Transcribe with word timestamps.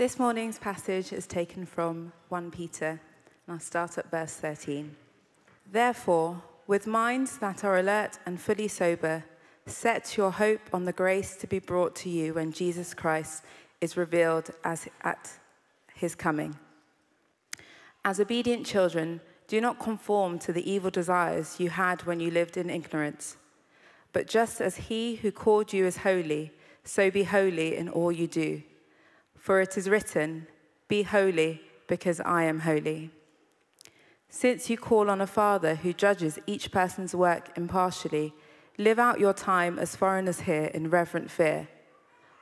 This 0.00 0.18
morning's 0.18 0.58
passage 0.58 1.12
is 1.12 1.26
taken 1.26 1.66
from 1.66 2.10
1 2.30 2.52
Peter, 2.52 2.88
and 2.88 2.98
I'll 3.50 3.60
start 3.60 3.98
at 3.98 4.10
verse 4.10 4.32
13. 4.32 4.96
Therefore, 5.70 6.42
with 6.66 6.86
minds 6.86 7.36
that 7.36 7.64
are 7.64 7.78
alert 7.78 8.18
and 8.24 8.40
fully 8.40 8.66
sober, 8.66 9.22
set 9.66 10.16
your 10.16 10.30
hope 10.30 10.62
on 10.72 10.86
the 10.86 10.94
grace 10.94 11.36
to 11.36 11.46
be 11.46 11.58
brought 11.58 11.94
to 11.96 12.08
you 12.08 12.32
when 12.32 12.50
Jesus 12.50 12.94
Christ 12.94 13.44
is 13.82 13.98
revealed 13.98 14.48
as 14.64 14.88
at 15.02 15.32
his 15.92 16.14
coming. 16.14 16.58
As 18.02 18.20
obedient 18.20 18.64
children, 18.64 19.20
do 19.48 19.60
not 19.60 19.78
conform 19.78 20.38
to 20.38 20.52
the 20.54 20.66
evil 20.66 20.90
desires 20.90 21.60
you 21.60 21.68
had 21.68 22.06
when 22.06 22.20
you 22.20 22.30
lived 22.30 22.56
in 22.56 22.70
ignorance. 22.70 23.36
But 24.14 24.28
just 24.28 24.62
as 24.62 24.76
he 24.88 25.16
who 25.16 25.30
called 25.30 25.74
you 25.74 25.84
is 25.84 25.98
holy, 25.98 26.52
so 26.84 27.10
be 27.10 27.24
holy 27.24 27.76
in 27.76 27.90
all 27.90 28.10
you 28.10 28.26
do. 28.26 28.62
For 29.40 29.62
it 29.62 29.78
is 29.78 29.88
written, 29.88 30.46
Be 30.86 31.02
holy, 31.02 31.62
because 31.88 32.20
I 32.20 32.44
am 32.44 32.60
holy. 32.60 33.10
Since 34.28 34.68
you 34.68 34.76
call 34.76 35.08
on 35.08 35.22
a 35.22 35.26
Father 35.26 35.76
who 35.76 35.94
judges 35.94 36.38
each 36.46 36.70
person's 36.70 37.14
work 37.14 37.50
impartially, 37.56 38.34
live 38.76 38.98
out 38.98 39.18
your 39.18 39.32
time 39.32 39.78
as 39.78 39.96
foreigners 39.96 40.42
here 40.42 40.70
in 40.74 40.90
reverent 40.90 41.30
fear. 41.30 41.68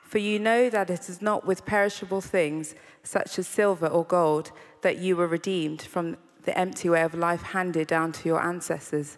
For 0.03 0.17
you 0.17 0.39
know 0.39 0.69
that 0.69 0.89
it 0.89 1.07
is 1.07 1.21
not 1.21 1.47
with 1.47 1.65
perishable 1.65 2.19
things, 2.19 2.75
such 3.01 3.39
as 3.39 3.47
silver 3.47 3.87
or 3.87 4.03
gold, 4.03 4.51
that 4.81 4.97
you 4.97 5.15
were 5.15 5.27
redeemed 5.27 5.81
from 5.81 6.17
the 6.43 6.57
empty 6.57 6.89
way 6.89 7.01
of 7.01 7.13
life 7.13 7.41
handed 7.41 7.87
down 7.87 8.11
to 8.11 8.27
your 8.27 8.43
ancestors, 8.43 9.17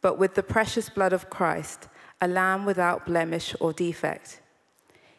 but 0.00 0.18
with 0.18 0.34
the 0.34 0.42
precious 0.42 0.88
blood 0.88 1.12
of 1.12 1.30
Christ, 1.30 1.88
a 2.20 2.26
lamb 2.26 2.64
without 2.64 3.06
blemish 3.06 3.54
or 3.60 3.72
defect. 3.72 4.40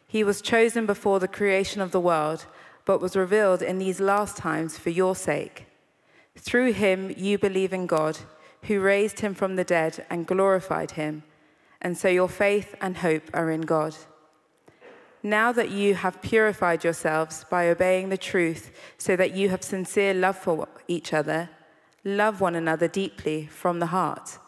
He 0.06 0.22
was 0.22 0.40
chosen 0.40 0.86
before 0.86 1.20
the 1.20 1.28
creation 1.28 1.80
of 1.80 1.90
the 1.90 2.00
world, 2.00 2.46
but 2.84 3.00
was 3.00 3.16
revealed 3.16 3.62
in 3.62 3.78
these 3.78 4.00
last 4.00 4.36
times 4.36 4.78
for 4.78 4.90
your 4.90 5.16
sake. 5.16 5.66
Through 6.36 6.72
him, 6.74 7.12
you 7.16 7.38
believe 7.38 7.72
in 7.72 7.86
God, 7.86 8.18
who 8.62 8.80
raised 8.80 9.20
him 9.20 9.34
from 9.34 9.56
the 9.56 9.64
dead 9.64 10.06
and 10.08 10.26
glorified 10.26 10.92
him, 10.92 11.24
and 11.82 11.96
so 11.96 12.08
your 12.08 12.28
faith 12.28 12.74
and 12.80 12.98
hope 12.98 13.24
are 13.34 13.50
in 13.50 13.62
God. 13.62 13.96
Now 15.22 15.50
that 15.52 15.70
you 15.70 15.94
have 15.94 16.22
purified 16.22 16.84
yourselves 16.84 17.44
by 17.50 17.68
obeying 17.68 18.10
the 18.10 18.16
truth, 18.16 18.70
so 18.98 19.16
that 19.16 19.32
you 19.32 19.48
have 19.48 19.64
sincere 19.64 20.14
love 20.14 20.38
for 20.38 20.68
each 20.86 21.12
other, 21.12 21.50
love 22.04 22.40
one 22.40 22.54
another 22.54 22.86
deeply 22.86 23.46
from 23.46 23.80
the 23.80 23.86
heart. 23.86 24.38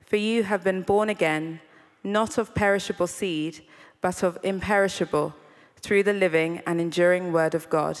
For 0.00 0.16
you 0.16 0.42
have 0.42 0.64
been 0.64 0.82
born 0.82 1.08
again, 1.08 1.60
not 2.02 2.38
of 2.38 2.54
perishable 2.54 3.06
seed 3.06 3.62
but 4.00 4.22
of 4.22 4.38
imperishable, 4.42 5.34
through 5.80 6.02
the 6.02 6.12
living 6.12 6.60
and 6.66 6.80
enduring 6.80 7.32
word 7.32 7.54
of 7.54 7.68
God. 7.70 7.98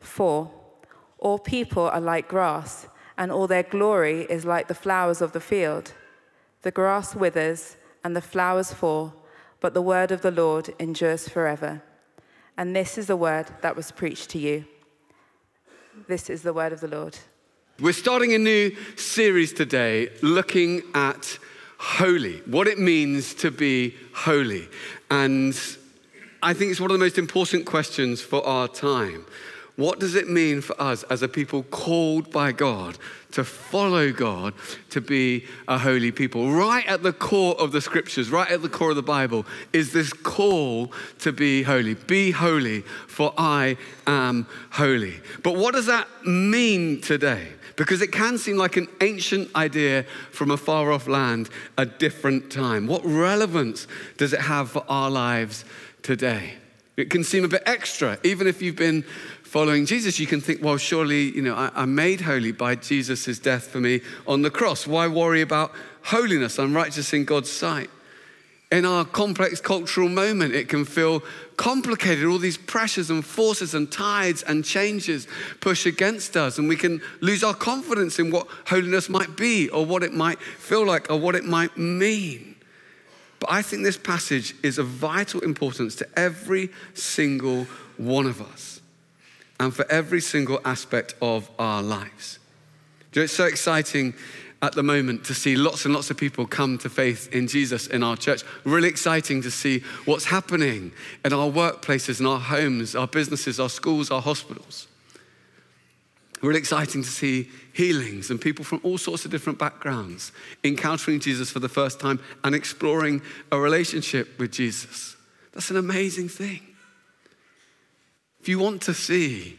For 0.00 0.50
all 1.18 1.38
people 1.38 1.84
are 1.84 2.00
like 2.00 2.28
grass, 2.28 2.88
and 3.18 3.32
all 3.32 3.46
their 3.46 3.62
glory 3.62 4.22
is 4.28 4.44
like 4.44 4.68
the 4.68 4.74
flowers 4.74 5.20
of 5.20 5.32
the 5.32 5.40
field. 5.40 5.92
The 6.62 6.70
grass 6.70 7.14
withers 7.14 7.76
and 8.04 8.14
the 8.14 8.20
flowers 8.20 8.72
fall, 8.72 9.14
but 9.60 9.74
the 9.74 9.82
word 9.82 10.10
of 10.10 10.22
the 10.22 10.30
Lord 10.30 10.74
endures 10.78 11.28
forever. 11.28 11.82
And 12.56 12.74
this 12.74 12.96
is 12.98 13.06
the 13.06 13.16
word 13.16 13.46
that 13.62 13.76
was 13.76 13.90
preached 13.90 14.30
to 14.30 14.38
you. 14.38 14.64
This 16.08 16.30
is 16.30 16.42
the 16.42 16.52
word 16.52 16.72
of 16.72 16.80
the 16.80 16.88
Lord. 16.88 17.18
We're 17.80 17.92
starting 17.92 18.32
a 18.32 18.38
new 18.38 18.74
series 18.96 19.52
today 19.52 20.10
looking 20.22 20.82
at 20.94 21.38
holy, 21.78 22.38
what 22.46 22.66
it 22.66 22.78
means 22.78 23.34
to 23.34 23.50
be 23.50 23.94
holy. 24.14 24.68
And 25.10 25.58
I 26.42 26.52
think 26.52 26.70
it's 26.70 26.80
one 26.80 26.90
of 26.90 26.98
the 26.98 27.04
most 27.04 27.18
important 27.18 27.66
questions 27.66 28.20
for 28.20 28.44
our 28.46 28.68
time. 28.68 29.24
What 29.76 30.00
does 30.00 30.14
it 30.14 30.28
mean 30.28 30.62
for 30.62 30.80
us 30.80 31.02
as 31.04 31.22
a 31.22 31.28
people 31.28 31.62
called 31.64 32.30
by 32.30 32.52
God 32.52 32.96
to 33.32 33.44
follow 33.44 34.10
God, 34.10 34.54
to 34.88 35.02
be 35.02 35.44
a 35.68 35.76
holy 35.76 36.10
people? 36.12 36.50
Right 36.50 36.86
at 36.86 37.02
the 37.02 37.12
core 37.12 37.54
of 37.60 37.72
the 37.72 37.82
scriptures, 37.82 38.30
right 38.30 38.50
at 38.50 38.62
the 38.62 38.70
core 38.70 38.90
of 38.90 38.96
the 38.96 39.02
Bible, 39.02 39.44
is 39.74 39.92
this 39.92 40.14
call 40.14 40.92
to 41.18 41.30
be 41.30 41.62
holy. 41.62 41.92
Be 41.92 42.30
holy, 42.30 42.80
for 42.80 43.34
I 43.36 43.76
am 44.06 44.46
holy. 44.70 45.20
But 45.42 45.56
what 45.56 45.74
does 45.74 45.86
that 45.86 46.08
mean 46.24 47.02
today? 47.02 47.48
Because 47.76 48.02
it 48.02 48.12
can 48.12 48.38
seem 48.38 48.56
like 48.56 48.76
an 48.76 48.88
ancient 49.00 49.54
idea 49.54 50.04
from 50.30 50.50
a 50.50 50.56
far 50.56 50.90
off 50.90 51.06
land, 51.06 51.50
a 51.78 51.86
different 51.86 52.50
time. 52.50 52.86
What 52.86 53.02
relevance 53.04 53.86
does 54.16 54.32
it 54.32 54.40
have 54.40 54.70
for 54.70 54.84
our 54.88 55.10
lives 55.10 55.64
today? 56.02 56.54
It 56.96 57.10
can 57.10 57.22
seem 57.22 57.44
a 57.44 57.48
bit 57.48 57.62
extra, 57.66 58.18
even 58.24 58.46
if 58.46 58.62
you've 58.62 58.76
been 58.76 59.04
following 59.42 59.86
Jesus, 59.86 60.18
you 60.18 60.26
can 60.26 60.40
think, 60.40 60.62
well, 60.62 60.76
surely, 60.76 61.30
you 61.30 61.42
know, 61.42 61.54
I, 61.54 61.82
am 61.82 61.94
made 61.94 62.22
holy 62.22 62.52
by 62.52 62.74
Jesus' 62.74 63.38
death 63.38 63.68
for 63.68 63.80
me 63.80 64.00
on 64.26 64.42
the 64.42 64.50
cross. 64.50 64.86
Why 64.86 65.06
worry 65.06 65.40
about 65.40 65.72
holiness? 66.04 66.58
I'm 66.58 66.74
righteous 66.74 67.12
in 67.12 67.24
God's 67.24 67.50
sight 67.50 67.90
in 68.70 68.84
our 68.84 69.04
complex 69.04 69.60
cultural 69.60 70.08
moment, 70.08 70.54
it 70.54 70.68
can 70.68 70.84
feel 70.84 71.22
complicated. 71.56 72.26
All 72.26 72.38
these 72.38 72.58
pressures 72.58 73.10
and 73.10 73.24
forces 73.24 73.74
and 73.74 73.90
tides 73.90 74.42
and 74.42 74.64
changes 74.64 75.28
push 75.60 75.86
against 75.86 76.36
us, 76.36 76.58
and 76.58 76.68
we 76.68 76.76
can 76.76 77.00
lose 77.20 77.44
our 77.44 77.54
confidence 77.54 78.18
in 78.18 78.30
what 78.30 78.48
holiness 78.66 79.08
might 79.08 79.36
be, 79.36 79.68
or 79.68 79.86
what 79.86 80.02
it 80.02 80.12
might 80.12 80.40
feel 80.40 80.84
like, 80.84 81.10
or 81.10 81.18
what 81.18 81.36
it 81.36 81.44
might 81.44 81.76
mean. 81.78 82.56
But 83.38 83.52
I 83.52 83.62
think 83.62 83.84
this 83.84 83.98
passage 83.98 84.54
is 84.62 84.78
of 84.78 84.86
vital 84.86 85.40
importance 85.40 85.94
to 85.96 86.08
every 86.18 86.70
single 86.94 87.66
one 87.96 88.26
of 88.26 88.40
us 88.40 88.80
and 89.60 89.74
for 89.74 89.90
every 89.90 90.20
single 90.20 90.60
aspect 90.64 91.14
of 91.22 91.48
our 91.58 91.82
lives. 91.82 92.38
You 93.12 93.20
know, 93.20 93.24
it's 93.24 93.32
so 93.32 93.44
exciting 93.44 94.14
at 94.62 94.74
the 94.74 94.82
moment 94.82 95.24
to 95.24 95.34
see 95.34 95.54
lots 95.54 95.84
and 95.84 95.92
lots 95.92 96.10
of 96.10 96.16
people 96.16 96.46
come 96.46 96.78
to 96.78 96.88
faith 96.88 97.32
in 97.32 97.46
Jesus 97.46 97.86
in 97.86 98.02
our 98.02 98.16
church. 98.16 98.42
Really 98.64 98.88
exciting 98.88 99.42
to 99.42 99.50
see 99.50 99.80
what's 100.06 100.26
happening 100.26 100.92
in 101.24 101.32
our 101.32 101.50
workplaces, 101.50 102.20
in 102.20 102.26
our 102.26 102.40
homes, 102.40 102.96
our 102.96 103.06
businesses, 103.06 103.60
our 103.60 103.68
schools, 103.68 104.10
our 104.10 104.22
hospitals. 104.22 104.88
Really 106.42 106.58
exciting 106.58 107.02
to 107.02 107.08
see 107.08 107.50
healings 107.72 108.30
and 108.30 108.40
people 108.40 108.64
from 108.64 108.80
all 108.82 108.98
sorts 108.98 109.24
of 109.24 109.30
different 109.30 109.58
backgrounds 109.58 110.32
encountering 110.64 111.20
Jesus 111.20 111.50
for 111.50 111.60
the 111.60 111.68
first 111.68 111.98
time 111.98 112.20
and 112.44 112.54
exploring 112.54 113.22
a 113.50 113.58
relationship 113.58 114.38
with 114.38 114.52
Jesus. 114.52 115.16
That's 115.52 115.70
an 115.70 115.76
amazing 115.76 116.28
thing. 116.28 116.60
If 118.40 118.48
you 118.48 118.58
want 118.58 118.82
to 118.82 118.94
see 118.94 119.58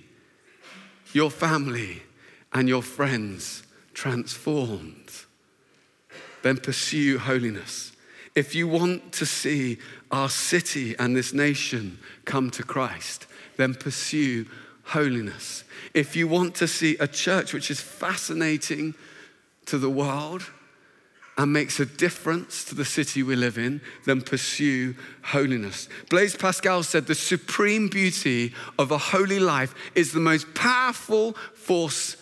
your 1.13 1.29
family 1.29 2.03
and 2.53 2.69
your 2.69 2.81
friends 2.81 3.63
transformed, 3.97 5.09
then 6.43 6.55
pursue 6.55 7.17
holiness. 7.17 7.93
If 8.35 8.53
you 8.53 8.67
want 8.67 9.11
to 9.13 9.25
see 9.25 9.79
our 10.11 10.29
city 10.29 10.95
and 10.99 11.15
this 11.15 11.33
nation 11.33 11.97
come 12.23 12.51
to 12.51 12.61
Christ, 12.61 13.25
then 13.57 13.73
pursue 13.73 14.45
holiness. 14.83 15.63
If 15.95 16.15
you 16.15 16.27
want 16.27 16.53
to 16.57 16.67
see 16.67 16.95
a 16.99 17.07
church 17.07 17.55
which 17.55 17.71
is 17.71 17.81
fascinating 17.81 18.93
to 19.65 19.79
the 19.79 19.89
world 19.89 20.43
and 21.35 21.51
makes 21.51 21.79
a 21.79 21.85
difference 21.87 22.63
to 22.65 22.75
the 22.75 22.85
city 22.85 23.23
we 23.23 23.35
live 23.35 23.57
in, 23.57 23.81
then 24.05 24.21
pursue 24.21 24.93
holiness. 25.23 25.89
Blaise 26.11 26.35
Pascal 26.35 26.83
said 26.83 27.07
the 27.07 27.15
supreme 27.15 27.87
beauty 27.87 28.53
of 28.77 28.91
a 28.91 28.99
holy 28.99 29.39
life 29.39 29.73
is 29.95 30.11
the 30.11 30.19
most 30.19 30.53
powerful 30.53 31.33
force 31.55 32.15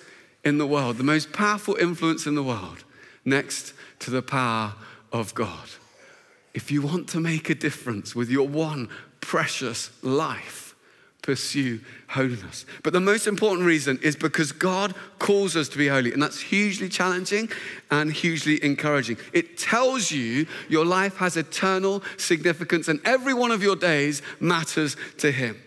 in 0.45 0.59
the 0.59 0.67
world, 0.67 0.97
the 0.97 1.03
most 1.03 1.33
powerful 1.33 1.75
influence 1.75 2.28
in 2.28 2.35
the 2.35 2.44
world, 2.44 2.85
next 3.25 3.73
to 4.00 4.11
the 4.11 4.22
power 4.22 4.75
of 5.11 5.33
God. 5.33 5.67
If 6.53 6.72
you 6.72 6.83
want 6.83 7.09
to 7.09 7.19
make 7.19 7.50
a 7.50 7.56
difference 7.56 8.16
with 8.16 8.29
your 8.29 8.47
one 8.47 8.88
precious 9.19 9.89
life, 10.03 10.75
pursue 11.23 11.79
holiness. 12.07 12.67
But 12.84 12.93
the 12.93 12.99
most 12.99 13.25
important 13.25 13.66
reason 13.66 13.99
is 14.03 14.16
because 14.16 14.52
God 14.52 14.93
calls 15.17 15.55
us 15.55 15.67
to 15.69 15.78
be 15.78 15.87
holy, 15.87 16.14
and 16.14 16.22
that's 16.22 16.40
hugely 16.40 16.87
challenging 16.87 17.49
and 17.90 18.14
hugely 18.14 18.64
encouraging. 18.64 19.17
It 19.34 19.58
tells 19.58 20.11
you 20.11 20.46
your 20.69 20.85
life 20.85 21.17
has 21.17 21.35
eternal 21.35 22.03
significance, 22.17 22.87
and 22.87 23.02
every 23.03 23.34
one 23.34 23.49
of 23.49 23.64
your 23.64 23.75
days 23.75 24.22
matters 24.40 24.96
to 25.17 25.31
Him. 25.31 25.59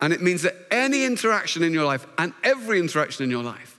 And 0.00 0.12
it 0.12 0.20
means 0.20 0.42
that 0.42 0.56
any 0.72 1.04
interaction 1.04 1.62
in 1.62 1.72
your 1.72 1.84
life 1.84 2.04
and 2.18 2.32
every 2.42 2.80
interaction 2.80 3.22
in 3.22 3.30
your 3.30 3.44
life 3.44 3.73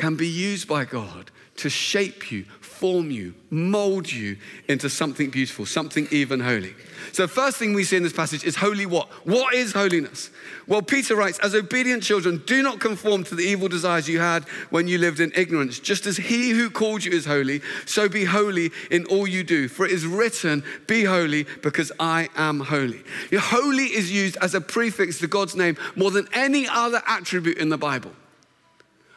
can 0.00 0.16
be 0.16 0.26
used 0.26 0.66
by 0.66 0.86
God 0.86 1.30
to 1.56 1.68
shape 1.68 2.32
you, 2.32 2.44
form 2.62 3.10
you, 3.10 3.34
mold 3.50 4.10
you 4.10 4.38
into 4.66 4.88
something 4.88 5.28
beautiful, 5.28 5.66
something 5.66 6.08
even 6.10 6.40
holy. 6.40 6.74
So, 7.12 7.28
first 7.28 7.58
thing 7.58 7.74
we 7.74 7.84
see 7.84 7.98
in 7.98 8.02
this 8.02 8.14
passage 8.14 8.42
is 8.42 8.56
holy 8.56 8.86
what? 8.86 9.08
What 9.26 9.52
is 9.52 9.74
holiness? 9.74 10.30
Well, 10.66 10.80
Peter 10.80 11.14
writes, 11.14 11.38
as 11.40 11.54
obedient 11.54 12.02
children, 12.02 12.42
do 12.46 12.62
not 12.62 12.80
conform 12.80 13.24
to 13.24 13.34
the 13.34 13.42
evil 13.42 13.68
desires 13.68 14.08
you 14.08 14.20
had 14.20 14.44
when 14.70 14.88
you 14.88 14.96
lived 14.96 15.20
in 15.20 15.32
ignorance. 15.36 15.78
Just 15.78 16.06
as 16.06 16.16
he 16.16 16.50
who 16.50 16.70
called 16.70 17.04
you 17.04 17.12
is 17.12 17.26
holy, 17.26 17.60
so 17.84 18.08
be 18.08 18.24
holy 18.24 18.70
in 18.90 19.04
all 19.06 19.26
you 19.26 19.44
do. 19.44 19.68
For 19.68 19.84
it 19.84 19.92
is 19.92 20.06
written, 20.06 20.64
Be 20.86 21.04
holy 21.04 21.44
because 21.62 21.92
I 22.00 22.30
am 22.36 22.60
holy. 22.60 23.02
Holy 23.38 23.84
is 23.84 24.10
used 24.10 24.38
as 24.40 24.54
a 24.54 24.62
prefix 24.62 25.18
to 25.18 25.26
God's 25.26 25.56
name 25.56 25.76
more 25.94 26.10
than 26.10 26.26
any 26.32 26.66
other 26.66 27.02
attribute 27.06 27.58
in 27.58 27.68
the 27.68 27.76
Bible. 27.76 28.12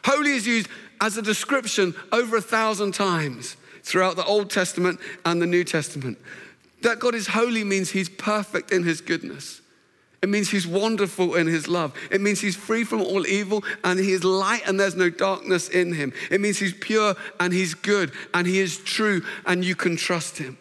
Holy 0.04 0.32
is 0.32 0.46
used 0.46 0.68
as 1.00 1.16
a 1.16 1.22
description 1.22 1.94
over 2.12 2.36
a 2.36 2.42
thousand 2.42 2.92
times 2.92 3.56
throughout 3.82 4.16
the 4.16 4.24
Old 4.24 4.50
Testament 4.50 5.00
and 5.24 5.40
the 5.40 5.46
New 5.46 5.64
Testament. 5.64 6.18
That 6.82 6.98
God 6.98 7.14
is 7.14 7.28
holy 7.28 7.64
means 7.64 7.90
he's 7.90 8.08
perfect 8.08 8.70
in 8.70 8.82
his 8.82 9.00
goodness. 9.00 9.62
It 10.22 10.30
means 10.30 10.50
he's 10.50 10.66
wonderful 10.66 11.34
in 11.34 11.46
his 11.46 11.68
love. 11.68 11.94
It 12.10 12.22
means 12.22 12.40
he's 12.40 12.56
free 12.56 12.84
from 12.84 13.02
all 13.02 13.26
evil 13.26 13.62
and 13.82 13.98
he 13.98 14.12
is 14.12 14.24
light 14.24 14.62
and 14.66 14.80
there's 14.80 14.96
no 14.96 15.10
darkness 15.10 15.68
in 15.68 15.92
him. 15.92 16.14
It 16.30 16.40
means 16.40 16.58
he's 16.58 16.72
pure 16.72 17.14
and 17.38 17.52
he's 17.52 17.74
good 17.74 18.10
and 18.32 18.46
he 18.46 18.60
is 18.60 18.78
true 18.78 19.22
and 19.44 19.62
you 19.62 19.74
can 19.74 19.96
trust 19.96 20.38
him. 20.38 20.56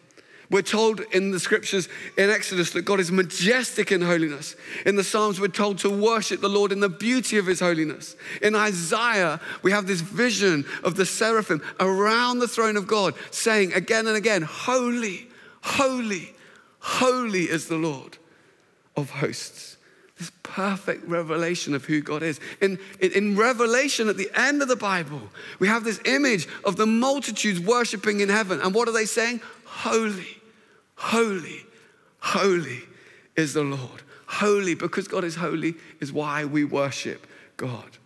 We're 0.54 0.62
told 0.62 1.00
in 1.12 1.32
the 1.32 1.40
scriptures 1.40 1.90
in 2.16 2.30
Exodus 2.30 2.70
that 2.74 2.84
God 2.84 3.00
is 3.00 3.12
majestic 3.12 3.92
in 3.92 4.02
holiness. 4.02 4.56
In 4.86 4.96
the 4.96 5.04
Psalms, 5.04 5.40
we're 5.40 5.48
told 5.48 5.80
to 5.80 5.90
worship 5.90 6.42
the 6.42 6.48
Lord 6.48 6.72
in 6.72 6.80
the 6.80 6.90
beauty 6.90 7.40
of 7.40 7.48
his 7.48 7.60
holiness. 7.60 8.16
In 8.40 8.54
Isaiah, 8.54 9.42
we 9.64 9.72
have 9.72 9.88
this 9.88 10.02
vision 10.02 10.64
of 10.84 10.94
the 10.94 11.08
seraphim 11.08 11.64
around 11.80 12.38
the 12.38 12.48
throne 12.48 12.78
of 12.78 12.86
God 12.86 13.16
saying 13.32 13.74
again 13.74 14.06
and 14.06 14.16
again, 14.16 14.44
Holy, 14.44 15.28
holy, 15.64 16.36
holy 16.78 17.46
is 17.46 17.68
the 17.68 17.78
Lord 17.78 18.20
of 18.96 19.10
hosts. 19.10 19.78
This 20.20 20.32
perfect 20.44 21.08
revelation 21.08 21.74
of 21.74 21.86
who 21.86 22.00
God 22.00 22.22
is. 22.22 22.40
In, 22.62 22.78
in, 23.00 23.12
in, 23.14 23.36
Revelation, 23.36 24.08
at 24.08 24.18
the 24.18 24.30
end 24.36 24.62
of 24.62 24.68
the 24.68 24.76
Bible, 24.76 25.32
we 25.58 25.68
have 25.68 25.84
this 25.84 26.00
image 26.06 26.48
of 26.64 26.76
the 26.76 26.86
multitudes 26.86 27.60
worshiping 27.60 28.20
in 28.20 28.30
heaven. 28.30 28.62
And 28.62 28.76
what 28.76 28.88
are 28.88 28.92
they 28.92 29.06
saying? 29.06 29.42
Holy, 29.66 30.43
holy, 31.04 31.66
holy 32.20 32.84
is 33.36 33.54
the 33.54 33.64
Lord. 33.64 34.02
Holy, 34.26 34.74
because 34.74 35.08
God 35.08 35.24
is 35.24 35.36
holy, 35.36 35.76
is 36.00 36.14
why 36.14 36.46
we 36.46 36.64
worship 36.64 37.28
God. 37.58 37.98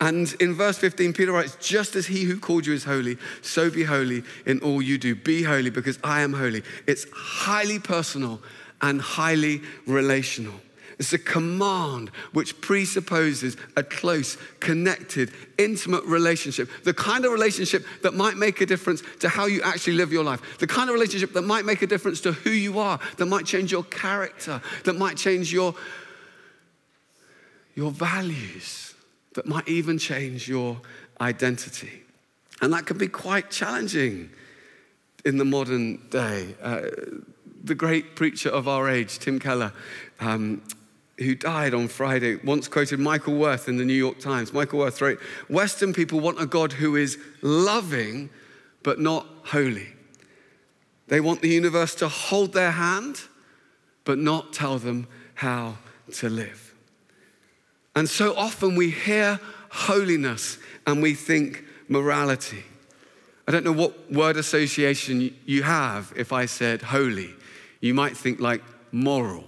And 0.00 0.32
in 0.40 0.54
verse 0.54 0.78
15, 0.78 1.12
Peter 1.12 1.32
writes, 1.32 1.56
Just 1.60 1.96
as 1.96 2.06
he 2.06 2.24
who 2.24 2.38
called 2.38 2.66
you 2.66 2.74
is 2.74 2.84
holy, 2.84 3.18
so 3.42 3.70
be 3.70 3.84
holy 3.84 4.22
in 4.46 4.60
all 4.60 4.80
you 4.80 4.98
do. 4.98 5.14
Be 5.14 5.42
holy 5.42 5.70
because 5.70 5.98
I 6.04 6.20
am 6.20 6.32
holy. 6.32 6.62
It's 6.86 7.06
highly 7.12 7.78
personal 7.78 8.40
and 8.80 9.00
highly 9.00 9.60
relational. 9.86 10.54
It's 11.04 11.12
a 11.12 11.18
command 11.18 12.08
which 12.32 12.58
presupposes 12.62 13.58
a 13.76 13.82
close, 13.82 14.38
connected, 14.60 15.30
intimate 15.58 16.02
relationship. 16.04 16.70
The 16.84 16.94
kind 16.94 17.26
of 17.26 17.32
relationship 17.32 17.84
that 18.00 18.14
might 18.14 18.38
make 18.38 18.62
a 18.62 18.66
difference 18.66 19.02
to 19.20 19.28
how 19.28 19.44
you 19.44 19.60
actually 19.60 19.96
live 19.96 20.14
your 20.14 20.24
life. 20.24 20.58
The 20.60 20.66
kind 20.66 20.88
of 20.88 20.94
relationship 20.94 21.34
that 21.34 21.42
might 21.42 21.66
make 21.66 21.82
a 21.82 21.86
difference 21.86 22.22
to 22.22 22.32
who 22.32 22.48
you 22.48 22.78
are, 22.78 22.98
that 23.18 23.26
might 23.26 23.44
change 23.44 23.70
your 23.70 23.82
character, 23.82 24.62
that 24.84 24.94
might 24.94 25.18
change 25.18 25.52
your, 25.52 25.74
your 27.74 27.90
values, 27.90 28.94
that 29.34 29.44
might 29.44 29.68
even 29.68 29.98
change 29.98 30.48
your 30.48 30.80
identity. 31.20 32.00
And 32.62 32.72
that 32.72 32.86
can 32.86 32.96
be 32.96 33.08
quite 33.08 33.50
challenging 33.50 34.30
in 35.26 35.36
the 35.36 35.44
modern 35.44 35.98
day. 36.08 36.54
Uh, 36.62 36.80
the 37.62 37.74
great 37.74 38.16
preacher 38.16 38.48
of 38.48 38.66
our 38.68 38.88
age, 38.88 39.18
Tim 39.18 39.38
Keller, 39.38 39.74
um, 40.20 40.62
who 41.18 41.34
died 41.34 41.74
on 41.74 41.88
Friday, 41.88 42.36
once 42.36 42.66
quoted 42.66 42.98
Michael 42.98 43.36
Worth 43.36 43.68
in 43.68 43.76
the 43.76 43.84
New 43.84 43.94
York 43.94 44.18
Times. 44.18 44.52
Michael 44.52 44.80
Worth 44.80 45.00
wrote, 45.00 45.20
Western 45.48 45.92
people 45.92 46.20
want 46.20 46.40
a 46.40 46.46
God 46.46 46.72
who 46.72 46.96
is 46.96 47.18
loving 47.40 48.30
but 48.82 48.98
not 48.98 49.26
holy. 49.44 49.88
They 51.08 51.20
want 51.20 51.42
the 51.42 51.48
universe 51.48 51.94
to 51.96 52.08
hold 52.08 52.52
their 52.52 52.72
hand 52.72 53.22
but 54.04 54.18
not 54.18 54.52
tell 54.52 54.78
them 54.78 55.06
how 55.34 55.78
to 56.14 56.28
live. 56.28 56.74
And 57.96 58.08
so 58.08 58.36
often 58.36 58.74
we 58.74 58.90
hear 58.90 59.40
holiness 59.70 60.58
and 60.86 61.02
we 61.02 61.14
think 61.14 61.64
morality. 61.88 62.64
I 63.46 63.52
don't 63.52 63.64
know 63.64 63.72
what 63.72 64.12
word 64.12 64.36
association 64.36 65.34
you 65.46 65.62
have 65.62 66.12
if 66.16 66.32
I 66.32 66.46
said 66.46 66.82
holy. 66.82 67.30
You 67.80 67.94
might 67.94 68.16
think 68.16 68.40
like 68.40 68.62
moral 68.90 69.44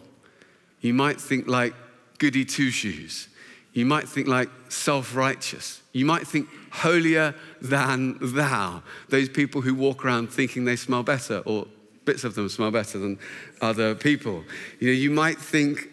you 0.80 0.94
might 0.94 1.20
think 1.20 1.46
like 1.46 1.74
goody 2.18 2.44
two 2.44 2.70
shoes. 2.70 3.28
You 3.72 3.84
might 3.84 4.08
think 4.08 4.26
like 4.26 4.48
self 4.68 5.14
righteous. 5.14 5.82
You 5.92 6.06
might 6.06 6.26
think 6.26 6.48
holier 6.70 7.34
than 7.60 8.18
thou. 8.20 8.82
Those 9.08 9.28
people 9.28 9.60
who 9.60 9.74
walk 9.74 10.04
around 10.04 10.32
thinking 10.32 10.64
they 10.64 10.76
smell 10.76 11.02
better, 11.02 11.42
or 11.44 11.66
bits 12.04 12.24
of 12.24 12.34
them 12.34 12.48
smell 12.48 12.70
better 12.70 12.98
than 12.98 13.18
other 13.60 13.94
people. 13.94 14.44
You 14.80 14.88
know, 14.88 14.94
you 14.94 15.10
might 15.10 15.38
think 15.38 15.90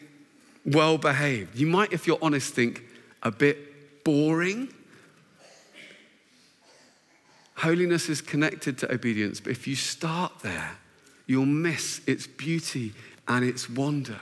well 0.66 0.98
behaved. 0.98 1.58
You 1.58 1.68
might, 1.68 1.92
if 1.92 2.08
you're 2.08 2.20
honest, 2.22 2.54
think 2.54 2.84
a 3.22 3.32
bit 3.32 4.04
boring. 4.04 4.74
Holiness 7.56 8.10
is 8.10 8.22
connected 8.22 8.78
to 8.80 8.92
obedience, 8.94 9.40
but 9.40 9.52
if 9.52 9.68
you 9.68 9.76
start 9.76 10.40
there, 10.42 10.78
you'll 11.28 11.46
miss 11.46 12.02
its 12.08 12.28
beauty 12.28 12.94
and 13.28 13.46
its 13.46 13.70
wonder. 13.70 14.20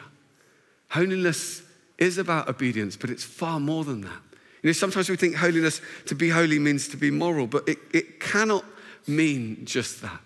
Holiness 0.91 1.63
is 1.97 2.17
about 2.17 2.49
obedience, 2.49 2.97
but 2.97 3.09
it's 3.09 3.23
far 3.23 3.59
more 3.59 3.83
than 3.85 4.01
that. 4.01 4.21
You 4.61 4.67
know, 4.67 4.73
sometimes 4.73 5.09
we 5.09 5.15
think 5.15 5.35
holiness, 5.35 5.81
to 6.07 6.15
be 6.15 6.29
holy 6.29 6.59
means 6.59 6.87
to 6.89 6.97
be 6.97 7.09
moral, 7.11 7.47
but 7.47 7.67
it, 7.67 7.77
it 7.93 8.19
cannot 8.19 8.65
mean 9.07 9.65
just 9.65 10.01
that. 10.01 10.19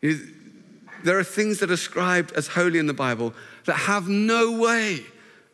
You 0.00 0.14
know, 0.14 0.20
there 1.04 1.18
are 1.18 1.24
things 1.24 1.60
that 1.60 1.66
are 1.66 1.74
described 1.74 2.32
as 2.32 2.48
holy 2.48 2.78
in 2.78 2.86
the 2.86 2.94
Bible 2.94 3.34
that 3.66 3.74
have 3.74 4.08
no 4.08 4.58
way 4.58 5.00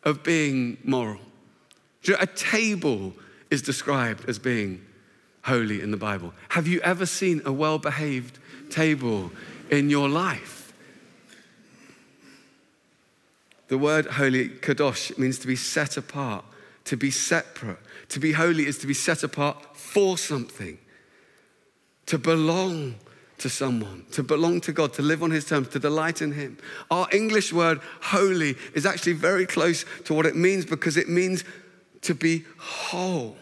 of 0.03 0.23
being 0.23 0.77
moral. 0.83 1.19
You 2.03 2.13
know, 2.13 2.19
a 2.21 2.27
table 2.27 3.13
is 3.51 3.61
described 3.61 4.27
as 4.29 4.39
being 4.39 4.83
holy 5.43 5.81
in 5.81 5.91
the 5.91 5.97
Bible. 5.97 6.33
Have 6.49 6.67
you 6.67 6.79
ever 6.79 7.05
seen 7.05 7.41
a 7.45 7.51
well 7.51 7.77
behaved 7.77 8.39
table 8.69 9.31
in 9.69 9.89
your 9.89 10.07
life? 10.07 10.62
The 13.73 13.79
word 13.79 14.05
holy, 14.05 14.49
kadosh, 14.49 15.17
means 15.17 15.39
to 15.39 15.47
be 15.47 15.55
set 15.55 15.97
apart, 15.97 16.45
to 16.85 16.95
be 16.95 17.09
separate. 17.09 17.79
To 18.09 18.19
be 18.19 18.33
holy 18.33 18.67
is 18.67 18.77
to 18.77 18.85
be 18.85 18.93
set 18.93 19.23
apart 19.23 19.75
for 19.75 20.15
something, 20.15 20.77
to 22.05 22.19
belong 22.19 22.93
to 23.39 23.49
someone, 23.49 24.05
to 24.11 24.21
belong 24.21 24.61
to 24.61 24.73
God, 24.73 24.93
to 24.93 25.01
live 25.01 25.23
on 25.23 25.31
His 25.31 25.45
terms, 25.45 25.69
to 25.69 25.79
delight 25.79 26.21
in 26.21 26.33
Him. 26.33 26.59
Our 26.91 27.07
English 27.11 27.51
word 27.51 27.81
holy 27.99 28.57
is 28.75 28.85
actually 28.85 29.13
very 29.13 29.47
close 29.47 29.85
to 30.03 30.13
what 30.13 30.27
it 30.27 30.35
means 30.35 30.67
because 30.67 30.95
it 30.95 31.09
means 31.09 31.43
to 32.01 32.13
be 32.13 32.45
whole. 32.59 33.35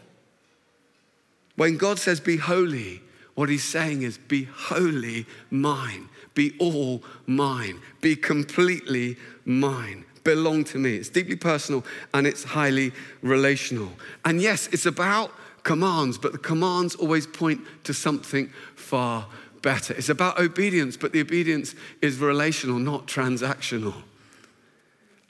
When 1.58 1.76
God 1.76 2.00
says 2.00 2.22
be 2.22 2.38
holy, 2.38 3.02
what 3.36 3.50
He's 3.50 3.66
saying 3.66 4.04
is 4.04 4.18
be 4.18 4.46
wholly 4.46 5.26
mine, 5.50 6.08
be 6.36 6.56
all 6.58 7.04
mine, 7.28 7.82
be 8.00 8.16
completely 8.16 9.18
mine 9.44 10.06
belong 10.24 10.64
to 10.66 10.78
me. 10.78 10.96
It's 10.96 11.10
deeply 11.10 11.36
personal 11.36 11.84
and 12.14 12.28
it's 12.28 12.44
highly 12.44 12.92
relational. 13.22 13.92
And 14.26 14.42
yes, 14.42 14.68
it's 14.72 14.86
about 14.86 15.32
commands, 15.64 16.18
but 16.18 16.32
the 16.32 16.38
commands 16.38 16.96
always 16.96 17.28
point 17.28 17.62
to 17.84 17.94
something 17.94 18.50
far 18.76 19.28
better. 19.62 19.94
It's 19.94 20.10
about 20.10 20.40
obedience, 20.40 20.98
but 20.98 21.12
the 21.12 21.22
obedience 21.22 21.76
is 22.02 22.18
relational, 22.18 22.80
not 22.80 23.08
transactional. 23.08 23.96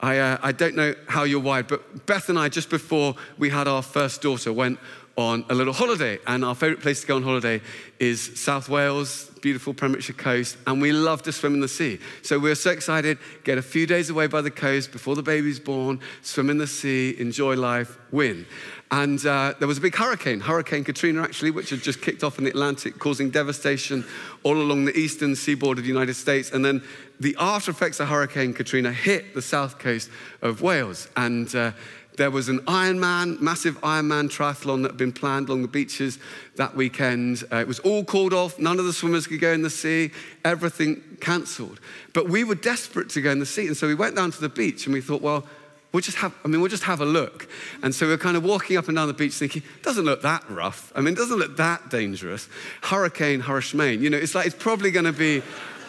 I, 0.00 0.18
uh, 0.18 0.38
I 0.42 0.52
don't 0.52 0.74
know 0.74 0.94
how 1.08 1.22
you're 1.22 1.40
wired, 1.40 1.68
but 1.68 2.06
Beth 2.06 2.28
and 2.28 2.38
I, 2.38 2.48
just 2.48 2.70
before 2.70 3.14
we 3.38 3.50
had 3.50 3.68
our 3.68 3.82
first 3.82 4.20
daughter, 4.20 4.52
went 4.52 4.80
on 5.16 5.44
a 5.48 5.54
little 5.54 5.72
holiday. 5.72 6.18
And 6.26 6.44
our 6.44 6.54
favorite 6.54 6.80
place 6.80 7.02
to 7.02 7.06
go 7.06 7.16
on 7.16 7.22
holiday 7.22 7.60
is 7.98 8.38
South 8.40 8.68
Wales, 8.68 9.30
beautiful 9.42 9.74
Pembrokeshire 9.74 10.16
coast. 10.16 10.56
And 10.66 10.80
we 10.80 10.92
love 10.92 11.22
to 11.22 11.32
swim 11.32 11.54
in 11.54 11.60
the 11.60 11.68
sea. 11.68 11.98
So 12.22 12.38
we 12.38 12.50
are 12.50 12.56
so 12.56 12.70
excited, 12.70 13.18
get 13.44 13.58
a 13.58 13.62
few 13.62 13.86
days 13.86 14.10
away 14.10 14.26
by 14.26 14.40
the 14.40 14.50
coast 14.50 14.92
before 14.92 15.14
the 15.14 15.22
baby's 15.22 15.60
born, 15.60 16.00
swim 16.22 16.50
in 16.50 16.58
the 16.58 16.66
sea, 16.66 17.14
enjoy 17.18 17.56
life, 17.56 17.98
win. 18.10 18.46
And 18.90 19.24
uh, 19.24 19.54
there 19.58 19.66
was 19.66 19.78
a 19.78 19.80
big 19.80 19.96
hurricane, 19.96 20.40
Hurricane 20.40 20.84
Katrina, 20.84 21.22
actually, 21.22 21.50
which 21.50 21.70
had 21.70 21.80
just 21.80 22.02
kicked 22.02 22.22
off 22.22 22.36
in 22.36 22.44
the 22.44 22.50
Atlantic, 22.50 22.98
causing 22.98 23.30
devastation 23.30 24.04
all 24.42 24.56
along 24.56 24.84
the 24.84 24.94
eastern 24.94 25.34
seaboard 25.34 25.78
of 25.78 25.84
the 25.84 25.88
United 25.88 26.12
States. 26.12 26.50
And 26.50 26.62
then 26.62 26.82
the 27.18 27.34
after 27.40 27.70
effects 27.70 28.00
of 28.00 28.08
Hurricane 28.08 28.52
Katrina 28.52 28.92
hit 28.92 29.34
the 29.34 29.40
south 29.40 29.78
coast 29.78 30.10
of 30.42 30.60
Wales. 30.60 31.08
And 31.16 31.54
uh, 31.54 31.72
there 32.16 32.30
was 32.30 32.48
an 32.48 32.60
Ironman, 32.60 33.40
massive 33.40 33.80
Ironman 33.80 34.28
triathlon 34.28 34.82
that 34.82 34.92
had 34.92 34.98
been 34.98 35.12
planned 35.12 35.48
along 35.48 35.62
the 35.62 35.68
beaches 35.68 36.18
that 36.56 36.76
weekend. 36.76 37.44
Uh, 37.50 37.56
it 37.56 37.68
was 37.68 37.78
all 37.80 38.04
called 38.04 38.34
off. 38.34 38.58
None 38.58 38.78
of 38.78 38.84
the 38.84 38.92
swimmers 38.92 39.26
could 39.26 39.40
go 39.40 39.52
in 39.52 39.62
the 39.62 39.70
sea. 39.70 40.10
Everything 40.44 41.02
cancelled. 41.20 41.80
But 42.12 42.28
we 42.28 42.44
were 42.44 42.54
desperate 42.54 43.08
to 43.10 43.20
go 43.22 43.30
in 43.30 43.38
the 43.38 43.46
sea. 43.46 43.66
And 43.66 43.76
so 43.76 43.86
we 43.86 43.94
went 43.94 44.14
down 44.14 44.30
to 44.30 44.40
the 44.40 44.48
beach 44.48 44.86
and 44.86 44.92
we 44.92 45.00
thought, 45.00 45.22
well, 45.22 45.46
we'll 45.92 46.02
just 46.02 46.18
have, 46.18 46.34
I 46.44 46.48
mean, 46.48 46.60
we'll 46.60 46.70
just 46.70 46.84
have 46.84 47.00
a 47.00 47.06
look. 47.06 47.48
And 47.82 47.94
so 47.94 48.06
we 48.06 48.12
are 48.12 48.18
kind 48.18 48.36
of 48.36 48.44
walking 48.44 48.76
up 48.76 48.88
and 48.88 48.96
down 48.96 49.08
the 49.08 49.14
beach 49.14 49.34
thinking, 49.34 49.62
doesn't 49.82 50.04
look 50.04 50.22
that 50.22 50.48
rough. 50.50 50.92
I 50.94 51.00
mean, 51.00 51.14
it 51.14 51.18
doesn't 51.18 51.38
look 51.38 51.56
that 51.56 51.90
dangerous. 51.90 52.48
Hurricane, 52.82 53.40
hurricane, 53.40 54.02
you 54.02 54.10
know, 54.10 54.18
it's 54.18 54.34
like, 54.34 54.46
it's 54.46 54.56
probably 54.56 54.90
going 54.90 55.06
to 55.06 55.12
be 55.12 55.42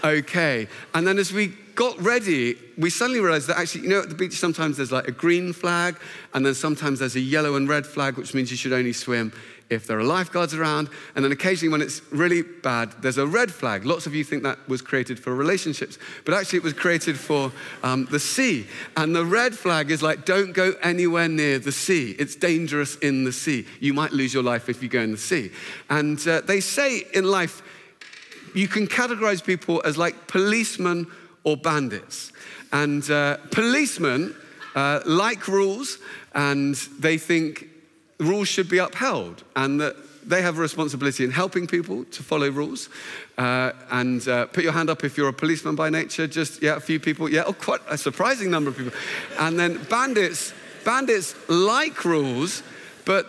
okay. 0.03 0.67
And 0.93 1.05
then 1.07 1.17
as 1.17 1.33
we 1.33 1.53
got 1.75 1.99
ready, 2.01 2.57
we 2.77 2.89
suddenly 2.89 3.19
realized 3.19 3.47
that 3.47 3.57
actually, 3.57 3.81
you 3.81 3.89
know, 3.89 4.01
at 4.01 4.09
the 4.09 4.15
beach 4.15 4.33
sometimes 4.33 4.77
there's 4.77 4.91
like 4.91 5.07
a 5.07 5.11
green 5.11 5.53
flag, 5.53 5.97
and 6.33 6.45
then 6.45 6.53
sometimes 6.53 6.99
there's 6.99 7.15
a 7.15 7.19
yellow 7.19 7.55
and 7.55 7.67
red 7.67 7.85
flag, 7.85 8.17
which 8.17 8.33
means 8.33 8.51
you 8.51 8.57
should 8.57 8.73
only 8.73 8.93
swim 8.93 9.31
if 9.69 9.87
there 9.87 9.97
are 9.97 10.03
lifeguards 10.03 10.53
around. 10.53 10.89
And 11.15 11.25
then 11.25 11.31
occasionally, 11.31 11.71
when 11.71 11.81
it's 11.81 12.01
really 12.11 12.41
bad, 12.41 12.91
there's 13.01 13.17
a 13.17 13.27
red 13.27 13.51
flag. 13.51 13.85
Lots 13.85 14.05
of 14.05 14.15
you 14.15 14.23
think 14.23 14.43
that 14.43 14.57
was 14.69 14.81
created 14.81 15.19
for 15.19 15.35
relationships, 15.35 15.97
but 16.25 16.33
actually, 16.33 16.57
it 16.57 16.63
was 16.63 16.73
created 16.73 17.17
for 17.17 17.51
um, 17.81 18.05
the 18.11 18.19
sea. 18.19 18.67
And 18.95 19.15
the 19.15 19.25
red 19.25 19.55
flag 19.55 19.91
is 19.91 20.01
like, 20.01 20.25
don't 20.25 20.53
go 20.53 20.73
anywhere 20.81 21.27
near 21.27 21.59
the 21.59 21.71
sea. 21.71 22.11
It's 22.19 22.35
dangerous 22.35 22.95
in 22.97 23.23
the 23.23 23.33
sea. 23.33 23.65
You 23.79 23.93
might 23.93 24.11
lose 24.11 24.33
your 24.33 24.43
life 24.43 24.69
if 24.69 24.81
you 24.83 24.89
go 24.89 25.01
in 25.01 25.11
the 25.11 25.17
sea. 25.17 25.51
And 25.89 26.25
uh, 26.27 26.41
they 26.41 26.59
say 26.59 27.03
in 27.13 27.25
life, 27.25 27.61
you 28.53 28.67
can 28.67 28.87
categorize 28.87 29.43
people 29.43 29.81
as 29.83 29.97
like 29.97 30.27
policemen 30.27 31.07
or 31.43 31.57
bandits. 31.57 32.31
And 32.71 33.09
uh, 33.09 33.37
policemen 33.51 34.35
uh, 34.75 35.01
like 35.05 35.47
rules 35.47 35.99
and 36.33 36.75
they 36.99 37.17
think 37.17 37.67
rules 38.19 38.47
should 38.47 38.69
be 38.69 38.79
upheld 38.79 39.43
and 39.55 39.79
that 39.81 39.95
they 40.25 40.41
have 40.41 40.57
a 40.57 40.61
responsibility 40.61 41.23
in 41.23 41.31
helping 41.31 41.67
people 41.67 42.05
to 42.05 42.23
follow 42.23 42.49
rules. 42.49 42.89
Uh, 43.37 43.71
and 43.91 44.27
uh, 44.27 44.45
put 44.47 44.63
your 44.63 44.73
hand 44.73 44.89
up 44.89 45.03
if 45.03 45.17
you're 45.17 45.29
a 45.29 45.33
policeman 45.33 45.75
by 45.75 45.89
nature. 45.89 46.27
Just, 46.27 46.61
yeah, 46.61 46.75
a 46.75 46.79
few 46.79 46.99
people. 46.99 47.29
Yeah, 47.29 47.43
oh, 47.45 47.53
quite 47.53 47.81
a 47.89 47.97
surprising 47.97 48.49
number 48.49 48.69
of 48.69 48.77
people. 48.77 48.93
And 49.39 49.59
then 49.59 49.83
bandits, 49.89 50.53
bandits 50.85 51.35
like 51.49 52.05
rules, 52.05 52.63
but 53.05 53.27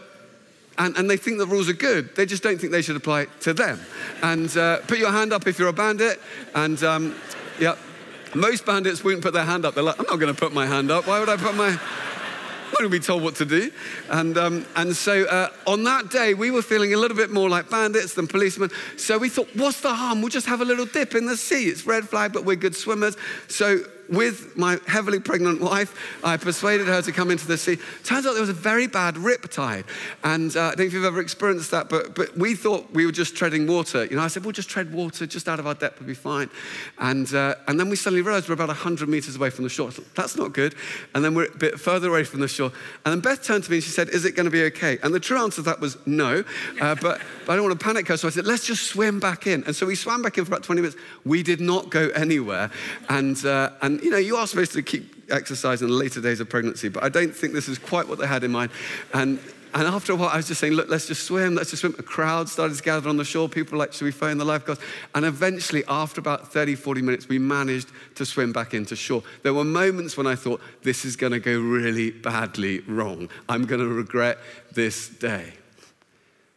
and, 0.76 0.96
and, 0.96 1.08
they 1.08 1.16
think 1.16 1.38
the 1.38 1.46
rules 1.46 1.68
are 1.68 1.74
good. 1.74 2.16
They 2.16 2.26
just 2.26 2.42
don't 2.42 2.58
think 2.58 2.72
they 2.72 2.82
should 2.82 2.96
apply 2.96 3.26
to 3.42 3.54
them. 3.54 3.80
And 4.22 4.54
uh, 4.56 4.78
put 4.80 4.98
your 4.98 5.12
hand 5.12 5.32
up 5.32 5.46
if 5.46 5.56
you're 5.56 5.68
a 5.68 5.72
bandit. 5.72 6.20
And 6.52 6.82
um, 6.82 7.14
yeah, 7.60 7.76
most 8.34 8.66
bandits 8.66 9.02
wouldn't 9.04 9.22
put 9.22 9.32
their 9.32 9.44
hand 9.44 9.64
up. 9.64 9.74
They're 9.74 9.84
like, 9.84 9.98
I'm 9.98 10.06
not 10.06 10.18
going 10.18 10.34
to 10.34 10.38
put 10.38 10.52
my 10.52 10.66
hand 10.66 10.90
up. 10.90 11.06
Why 11.06 11.20
would 11.20 11.28
I 11.28 11.36
put 11.36 11.54
my. 11.54 11.68
I'm 11.68 12.88
going 12.88 12.90
to 12.90 12.98
be 12.98 13.04
told 13.04 13.22
what 13.22 13.36
to 13.36 13.44
do. 13.44 13.70
And, 14.10 14.36
um, 14.36 14.66
and 14.74 14.96
so 14.96 15.26
uh, 15.26 15.48
on 15.64 15.84
that 15.84 16.10
day, 16.10 16.34
we 16.34 16.50
were 16.50 16.62
feeling 16.62 16.92
a 16.92 16.96
little 16.96 17.16
bit 17.16 17.30
more 17.30 17.48
like 17.48 17.70
bandits 17.70 18.14
than 18.14 18.26
policemen. 18.26 18.70
So 18.96 19.16
we 19.16 19.28
thought, 19.28 19.48
what's 19.54 19.80
the 19.80 19.94
harm? 19.94 20.20
We'll 20.20 20.30
just 20.30 20.48
have 20.48 20.60
a 20.60 20.64
little 20.64 20.86
dip 20.86 21.14
in 21.14 21.26
the 21.26 21.36
sea. 21.36 21.68
It's 21.68 21.86
red 21.86 22.08
flag, 22.08 22.32
but 22.32 22.44
we're 22.44 22.56
good 22.56 22.74
swimmers. 22.74 23.16
So 23.46 23.84
with 24.08 24.56
my 24.56 24.78
heavily 24.86 25.20
pregnant 25.20 25.60
wife, 25.60 25.94
I 26.22 26.36
persuaded 26.36 26.86
her 26.86 27.02
to 27.02 27.12
come 27.12 27.30
into 27.30 27.46
the 27.46 27.58
sea. 27.58 27.78
Turns 28.02 28.26
out 28.26 28.32
there 28.32 28.40
was 28.40 28.50
a 28.50 28.52
very 28.52 28.86
bad 28.86 29.16
rip 29.16 29.50
tide. 29.50 29.84
And 30.22 30.54
uh, 30.56 30.60
I 30.60 30.68
don't 30.68 30.78
know 30.78 30.84
if 30.84 30.92
you've 30.92 31.04
ever 31.04 31.20
experienced 31.20 31.70
that, 31.70 31.88
but, 31.88 32.14
but 32.14 32.36
we 32.36 32.54
thought 32.54 32.90
we 32.92 33.06
were 33.06 33.12
just 33.12 33.36
treading 33.36 33.66
water. 33.66 34.04
You 34.04 34.16
know, 34.16 34.22
I 34.22 34.28
said, 34.28 34.44
we'll 34.44 34.52
just 34.52 34.68
tread 34.68 34.92
water 34.92 35.26
just 35.26 35.48
out 35.48 35.58
of 35.58 35.66
our 35.66 35.74
depth, 35.74 36.00
we'll 36.00 36.08
be 36.08 36.14
fine. 36.14 36.50
And, 36.98 37.32
uh, 37.34 37.56
and 37.66 37.78
then 37.78 37.88
we 37.88 37.96
suddenly 37.96 38.22
realized 38.22 38.48
we're 38.48 38.54
about 38.54 38.68
100 38.68 39.08
meters 39.08 39.36
away 39.36 39.50
from 39.50 39.64
the 39.64 39.70
shore. 39.70 39.90
Thought, 39.90 40.14
That's 40.14 40.36
not 40.36 40.52
good. 40.52 40.74
And 41.14 41.24
then 41.24 41.34
we're 41.34 41.46
a 41.46 41.56
bit 41.56 41.80
further 41.80 42.08
away 42.08 42.24
from 42.24 42.40
the 42.40 42.48
shore. 42.48 42.72
And 43.04 43.12
then 43.12 43.20
Beth 43.20 43.42
turned 43.42 43.64
to 43.64 43.70
me 43.70 43.78
and 43.78 43.84
she 43.84 43.90
said, 43.90 44.08
is 44.08 44.24
it 44.24 44.36
going 44.36 44.44
to 44.44 44.50
be 44.50 44.64
okay? 44.64 44.98
And 45.02 45.14
the 45.14 45.20
true 45.20 45.38
answer 45.38 45.56
to 45.56 45.62
that 45.62 45.80
was 45.80 45.96
no. 46.06 46.44
Uh, 46.80 46.94
but, 46.94 47.20
but 47.46 47.52
I 47.52 47.56
don't 47.56 47.64
want 47.66 47.78
to 47.78 47.84
panic 47.84 48.08
her. 48.08 48.16
So 48.16 48.28
I 48.28 48.30
said, 48.30 48.46
let's 48.46 48.66
just 48.66 48.84
swim 48.84 49.20
back 49.20 49.46
in. 49.46 49.64
And 49.64 49.74
so 49.74 49.86
we 49.86 49.94
swam 49.94 50.22
back 50.22 50.38
in 50.38 50.44
for 50.44 50.50
about 50.50 50.62
20 50.62 50.80
minutes. 50.80 51.00
We 51.24 51.42
did 51.42 51.60
not 51.60 51.90
go 51.90 52.08
anywhere. 52.10 52.70
And, 53.08 53.44
uh, 53.44 53.70
and 53.82 53.93
and 53.94 54.02
you 54.02 54.10
know, 54.10 54.18
you 54.18 54.36
are 54.36 54.46
supposed 54.46 54.72
to 54.72 54.82
keep 54.82 55.30
exercise 55.30 55.82
in 55.82 55.88
the 55.88 55.94
later 55.94 56.20
days 56.20 56.40
of 56.40 56.48
pregnancy, 56.48 56.88
but 56.88 57.02
I 57.04 57.08
don't 57.08 57.34
think 57.34 57.52
this 57.52 57.68
is 57.68 57.78
quite 57.78 58.08
what 58.08 58.18
they 58.18 58.26
had 58.26 58.44
in 58.44 58.50
mind. 58.50 58.70
And 59.12 59.38
and 59.76 59.88
after 59.88 60.12
a 60.12 60.16
while, 60.16 60.28
I 60.28 60.36
was 60.36 60.46
just 60.46 60.60
saying, 60.60 60.74
look, 60.74 60.88
let's 60.88 61.08
just 61.08 61.24
swim, 61.24 61.56
let's 61.56 61.70
just 61.70 61.80
swim. 61.80 61.96
A 61.98 62.02
crowd 62.04 62.48
started 62.48 62.76
to 62.76 62.82
gather 62.82 63.08
on 63.08 63.16
the 63.16 63.24
shore. 63.24 63.48
People 63.48 63.76
like, 63.76 63.92
should 63.92 64.04
we 64.04 64.12
phone 64.12 64.38
the 64.38 64.44
lifeguards? 64.44 64.80
And 65.16 65.24
eventually, 65.24 65.82
after 65.88 66.20
about 66.20 66.52
30, 66.52 66.76
40 66.76 67.02
minutes, 67.02 67.28
we 67.28 67.40
managed 67.40 67.88
to 68.14 68.24
swim 68.24 68.52
back 68.52 68.72
into 68.72 68.94
shore. 68.94 69.24
There 69.42 69.52
were 69.52 69.64
moments 69.64 70.16
when 70.16 70.28
I 70.28 70.36
thought, 70.36 70.60
this 70.84 71.04
is 71.04 71.16
going 71.16 71.32
to 71.32 71.40
go 71.40 71.58
really 71.58 72.12
badly 72.12 72.80
wrong. 72.86 73.28
I'm 73.48 73.66
going 73.66 73.80
to 73.80 73.88
regret 73.88 74.38
this 74.70 75.08
day. 75.08 75.54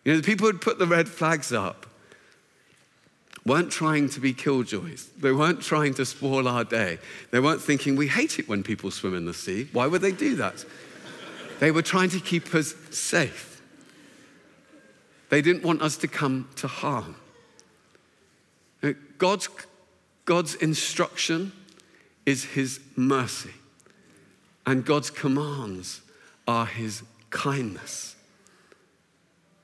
You 0.05 0.13
know, 0.13 0.19
the 0.19 0.23
people 0.23 0.45
who'd 0.45 0.61
put 0.61 0.77
the 0.77 0.85
red 0.85 1.09
flags 1.09 1.51
up 1.51 1.87
weren't 3.47 3.71
trying 3.71 4.09
to 4.09 4.19
be 4.19 4.33
killjoys. 4.33 5.09
They 5.17 5.31
weren't 5.31 5.61
trying 5.61 5.93
to 5.95 6.05
spoil 6.05 6.47
our 6.47 6.63
day. 6.63 6.99
They 7.31 7.39
weren't 7.39 7.61
thinking, 7.61 7.95
we 7.95 8.07
hate 8.07 8.39
it 8.39 8.47
when 8.47 8.63
people 8.63 8.91
swim 8.91 9.15
in 9.15 9.25
the 9.25 9.33
sea. 9.33 9.69
Why 9.73 9.87
would 9.87 10.01
they 10.01 10.11
do 10.11 10.35
that? 10.35 10.65
They 11.59 11.71
were 11.71 11.81
trying 11.81 12.09
to 12.09 12.19
keep 12.19 12.53
us 12.53 12.75
safe. 12.91 13.61
They 15.29 15.41
didn't 15.41 15.63
want 15.63 15.81
us 15.81 15.97
to 15.97 16.07
come 16.07 16.49
to 16.57 16.67
harm. 16.67 17.15
God's, 19.17 19.49
God's 20.25 20.55
instruction 20.55 21.51
is 22.25 22.43
his 22.43 22.79
mercy, 22.95 23.53
and 24.65 24.85
God's 24.85 25.09
commands 25.09 26.01
are 26.47 26.65
his 26.65 27.03
kindness. 27.29 28.15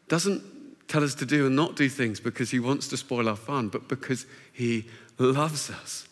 Doesn't 0.08 0.44
tell 0.88 1.04
us 1.04 1.16
to 1.16 1.26
do 1.26 1.48
and 1.48 1.56
not 1.56 1.76
do 1.76 1.90
things 1.90 2.20
because 2.20 2.52
he 2.52 2.60
wants 2.60 2.88
to 2.90 2.98
spoil 2.98 3.30
our 3.30 3.36
fun, 3.36 3.70
but 3.70 3.88
because 3.88 4.26
he 4.52 4.86
loves 5.18 5.70
us. 5.70 6.08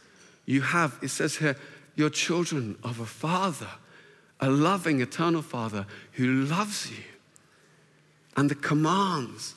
You 0.45 0.61
have, 0.61 0.97
it 1.01 1.09
says 1.09 1.37
here, 1.37 1.55
you're 1.95 2.09
children 2.09 2.77
of 2.83 2.99
a 2.99 3.05
father, 3.05 3.69
a 4.39 4.49
loving, 4.49 5.01
eternal 5.01 5.41
father 5.41 5.85
who 6.13 6.25
loves 6.25 6.89
you. 6.89 7.03
And 8.35 8.49
the 8.49 8.55
commands, 8.55 9.55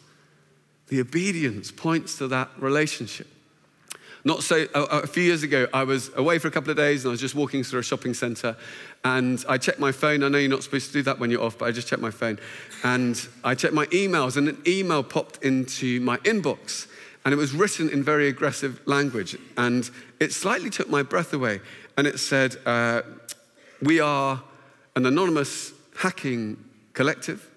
the 0.89 1.01
obedience 1.01 1.71
points 1.71 2.19
to 2.19 2.29
that 2.29 2.51
relationship. 2.59 3.29
Not 4.25 4.43
so, 4.43 4.67
a, 4.75 4.83
a, 4.83 5.07
few 5.07 5.23
years 5.23 5.43
ago, 5.43 5.69
I 5.73 5.85
was 5.85 6.11
away 6.17 6.39
for 6.39 6.49
a 6.49 6.51
couple 6.51 6.71
of 6.71 6.77
days 6.77 7.05
and 7.05 7.11
I 7.11 7.13
was 7.13 7.21
just 7.21 7.35
walking 7.35 7.63
through 7.63 7.81
a 7.81 7.85
shopping 7.85 8.15
center 8.15 8.57
and 9.05 9.45
I 9.49 9.59
checked 9.59 9.79
my 9.79 9.93
phone. 9.93 10.23
I 10.23 10.29
know 10.29 10.39
you're 10.39 10.49
not 10.49 10.63
supposed 10.63 10.87
to 10.87 10.93
do 10.95 11.03
that 11.03 11.19
when 11.19 11.31
you're 11.31 11.43
off, 11.43 11.59
but 11.59 11.67
I 11.67 11.73
just 11.73 11.89
checked 11.89 12.01
my 12.01 12.11
phone. 12.11 12.39
And 12.83 13.29
I 13.45 13.55
checked 13.55 13.75
my 13.75 13.87
emails 13.87 14.37
and 14.37 14.49
an 14.49 14.63
email 14.67 15.03
popped 15.03 15.45
into 15.45 16.01
my 16.01 16.17
inbox 16.19 16.87
and 17.25 17.33
it 17.33 17.37
was 17.37 17.53
written 17.53 17.89
in 17.89 18.03
very 18.03 18.29
aggressive 18.29 18.81
language. 18.87 19.37
And 19.57 19.91
it 20.21 20.33
slightly 20.33 20.71
took 20.71 20.89
my 20.89 21.03
breath 21.03 21.33
away. 21.33 21.61
And 21.97 22.07
it 22.07 22.19
said, 22.19 22.57
uh, 22.67 23.03
We 23.83 24.01
are 24.01 24.43
an 24.97 25.07
anonymous 25.07 25.73
hacking 25.99 26.63
collective 26.93 27.51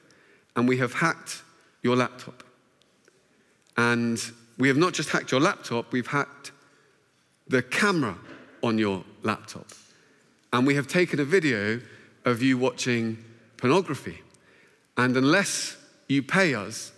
and 0.56 0.68
we 0.68 0.78
have 0.78 0.94
hacked 0.94 1.44
your 1.82 1.96
laptop. 1.96 2.44
And 3.78 4.20
we 4.58 4.68
have 4.68 4.78
not 4.78 4.94
just 4.94 5.10
hacked 5.10 5.32
your 5.32 5.42
laptop, 5.42 5.92
we've 5.92 6.08
hacked 6.08 6.52
the 7.48 7.62
camera 7.62 8.18
on 8.64 8.78
your 8.78 9.04
laptop. 9.22 9.68
And 10.54 10.66
we 10.66 10.76
have 10.76 10.88
taken 10.88 11.20
a 11.20 11.26
video 11.26 11.82
of 12.26 12.42
you 12.42 12.58
watching 12.58 13.24
pornography. 13.58 14.22
And 14.96 15.16
unless 15.18 15.78
you 16.08 16.24
pay 16.24 16.56
us 16.56 16.92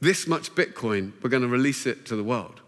this 0.00 0.26
much 0.26 0.54
Bitcoin, 0.54 1.12
we're 1.22 1.30
going 1.30 1.42
to 1.42 1.48
release 1.48 1.86
it 1.86 2.06
to 2.06 2.16
the 2.16 2.24
world. 2.24 2.60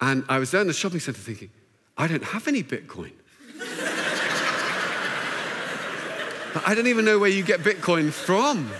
And 0.00 0.24
I 0.28 0.38
was 0.38 0.50
there 0.50 0.60
in 0.60 0.66
the 0.66 0.72
shopping 0.72 1.00
center 1.00 1.18
thinking, 1.18 1.50
I 1.96 2.06
don't 2.06 2.24
have 2.24 2.46
any 2.48 2.62
Bitcoin. 2.62 3.12
I 6.66 6.74
don't 6.74 6.86
even 6.86 7.04
know 7.04 7.18
where 7.18 7.30
you 7.30 7.42
get 7.42 7.60
Bitcoin 7.60 8.12
from. 8.12 8.70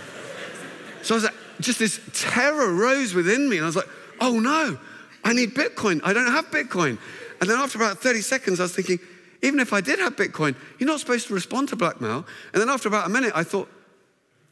So 1.01 1.15
I 1.15 1.17
was 1.17 1.23
like, 1.23 1.33
just 1.59 1.79
this 1.79 1.99
terror 2.13 2.73
rose 2.73 3.13
within 3.13 3.49
me. 3.49 3.57
And 3.57 3.65
I 3.65 3.67
was 3.67 3.75
like, 3.75 3.89
oh 4.21 4.39
no, 4.39 4.77
I 5.23 5.33
need 5.33 5.55
Bitcoin. 5.55 6.01
I 6.03 6.13
don't 6.13 6.31
have 6.31 6.51
Bitcoin. 6.51 6.99
And 7.39 7.49
then 7.49 7.57
after 7.57 7.77
about 7.77 7.99
30 7.99 8.21
seconds, 8.21 8.59
I 8.59 8.63
was 8.63 8.75
thinking, 8.75 8.99
even 9.41 9.59
if 9.59 9.73
I 9.73 9.81
did 9.81 9.99
have 9.99 10.15
Bitcoin, 10.15 10.55
you're 10.79 10.87
not 10.87 10.99
supposed 10.99 11.27
to 11.27 11.33
respond 11.33 11.69
to 11.69 11.75
blackmail. 11.75 12.25
And 12.53 12.61
then 12.61 12.69
after 12.69 12.87
about 12.87 13.05
a 13.05 13.09
minute, 13.09 13.33
I 13.35 13.43
thought, 13.43 13.69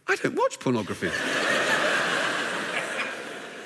I 0.08 0.16
don't 0.16 0.36
watch 0.36 0.60
pornography. 0.60 1.08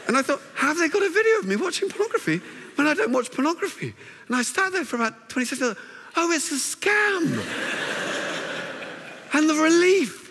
and 0.08 0.16
I 0.16 0.22
thought, 0.22 0.42
have 0.56 0.78
they 0.78 0.88
got 0.88 1.04
a 1.04 1.10
video 1.10 1.40
of 1.40 1.46
me 1.46 1.58
watching 1.58 1.90
pornography 1.90 2.42
when 2.76 2.88
I 2.88 2.94
don't 2.94 3.12
watch 3.12 3.32
pornography? 3.32 3.94
And 4.28 4.36
I 4.36 4.44
sat 4.44 4.72
there 4.72 4.86
for 4.86 4.96
about 4.96 5.30
20 5.30 5.46
seconds. 5.46 5.78
Oh, 6.16 6.32
it's 6.32 6.52
a 6.52 6.56
scam. 6.56 7.44
and 9.34 9.50
the 9.50 9.56
relief. 9.56 10.28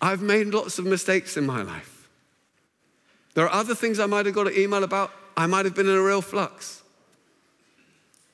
I've 0.00 0.22
made 0.22 0.46
lots 0.48 0.78
of 0.78 0.86
mistakes 0.86 1.36
in 1.36 1.46
my 1.46 1.62
life. 1.62 2.08
There 3.34 3.44
are 3.44 3.52
other 3.52 3.74
things 3.74 4.00
I 4.00 4.06
might 4.06 4.26
have 4.26 4.34
got 4.34 4.48
an 4.48 4.54
email 4.56 4.82
about. 4.82 5.12
I 5.36 5.46
might 5.46 5.64
have 5.64 5.74
been 5.74 5.88
in 5.88 5.96
a 5.96 6.02
real 6.02 6.22
flux. 6.22 6.82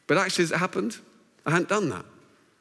But 0.06 0.18
actually, 0.18 0.44
as 0.44 0.52
it 0.52 0.58
happened, 0.58 0.98
I 1.46 1.50
hadn't 1.50 1.68
done 1.68 1.88
that. 1.90 2.04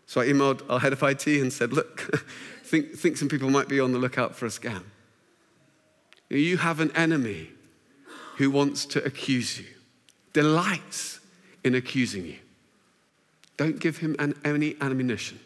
So 0.06 0.22
I 0.22 0.28
emailed 0.28 0.62
our 0.70 0.80
head 0.80 0.94
of 0.94 1.04
IT 1.04 1.28
and 1.28 1.52
said, 1.52 1.74
Look, 1.74 2.02
think, 2.64 2.94
think 2.94 3.18
some 3.18 3.30
people 3.30 3.50
might 3.50 3.68
be 3.68 3.80
on 3.80 3.92
the 3.92 4.00
lookout 4.00 4.36
for 4.36 4.46
a 4.46 4.50
scam. 4.50 4.84
You 6.30 6.58
have 6.58 6.80
an 6.80 6.92
enemy 6.96 7.50
who 8.38 8.52
wants 8.52 8.86
to 8.86 9.04
accuse 9.04 9.58
you, 9.60 9.66
delights 10.34 11.20
in 11.64 11.74
accusing 11.74 12.26
you. 12.26 12.38
Don't 13.56 13.80
give 13.80 13.98
him 13.98 14.16
an, 14.20 14.40
any 14.46 14.76
ammunition. 14.82 15.40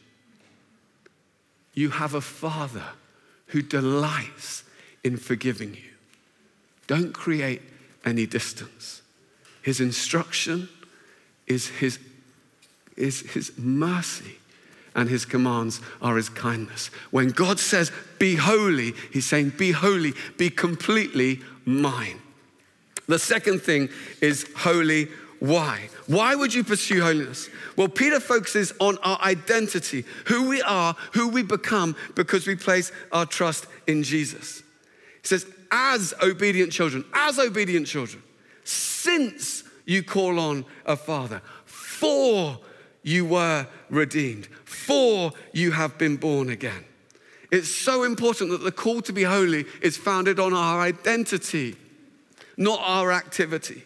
You 1.74 1.91
have 1.91 2.13
a 2.13 2.21
father 2.21 2.83
who 3.48 3.62
delights 3.62 4.63
in 5.03 5.17
forgiving 5.17 5.74
you. 5.74 5.91
Don't 6.88 7.13
create 7.13 7.62
any 8.05 8.25
distance. 8.25 9.01
His 9.62 9.79
instruction 9.79 10.70
is 11.48 11.67
his, 11.67 12.00
is 12.98 13.22
his 13.31 13.51
mercy, 13.58 14.38
and 14.96 15.08
his 15.08 15.25
commands 15.25 15.81
are 16.01 16.17
his 16.17 16.29
kindness. 16.29 16.88
When 17.12 17.29
God 17.29 17.60
says, 17.60 17.91
Be 18.20 18.36
holy, 18.36 18.93
he's 19.12 19.27
saying, 19.27 19.53
Be 19.58 19.72
holy, 19.72 20.13
be 20.38 20.50
completely 20.50 21.41
mine. 21.65 22.22
The 23.08 23.20
second 23.20 23.62
thing 23.62 23.89
is 24.22 24.48
holy. 24.58 25.10
Why? 25.39 25.89
Why 26.05 26.36
would 26.36 26.53
you 26.53 26.63
pursue 26.63 27.01
holiness? 27.01 27.50
Well, 27.75 27.88
Peter 27.88 28.20
focuses 28.20 28.74
on 28.79 28.98
our 29.00 29.20
identity, 29.22 30.05
who 30.25 30.48
we 30.48 30.62
are, 30.62 30.96
who 31.13 31.29
we 31.29 31.41
become, 31.41 31.96
because 32.15 32.46
we 32.46 32.55
place 32.55 32.91
our 33.12 33.25
trust 33.25 33.65
in 33.88 34.03
Jesus. 34.03 34.60
He 35.22 35.27
says, 35.27 35.46
as 35.71 36.13
obedient 36.21 36.71
children, 36.71 37.05
as 37.13 37.39
obedient 37.39 37.87
children, 37.87 38.21
since 38.63 39.63
you 39.85 40.03
call 40.03 40.39
on 40.39 40.65
a 40.85 40.95
father, 40.95 41.41
for 41.65 42.59
you 43.03 43.25
were 43.25 43.65
redeemed, 43.89 44.47
for 44.65 45.31
you 45.53 45.71
have 45.71 45.97
been 45.97 46.17
born 46.17 46.49
again. 46.49 46.85
It's 47.51 47.69
so 47.69 48.03
important 48.03 48.51
that 48.51 48.63
the 48.63 48.71
call 48.71 49.01
to 49.01 49.13
be 49.13 49.23
holy 49.23 49.65
is 49.81 49.97
founded 49.97 50.39
on 50.39 50.53
our 50.53 50.79
identity, 50.79 51.75
not 52.57 52.79
our 52.81 53.11
activity. 53.11 53.83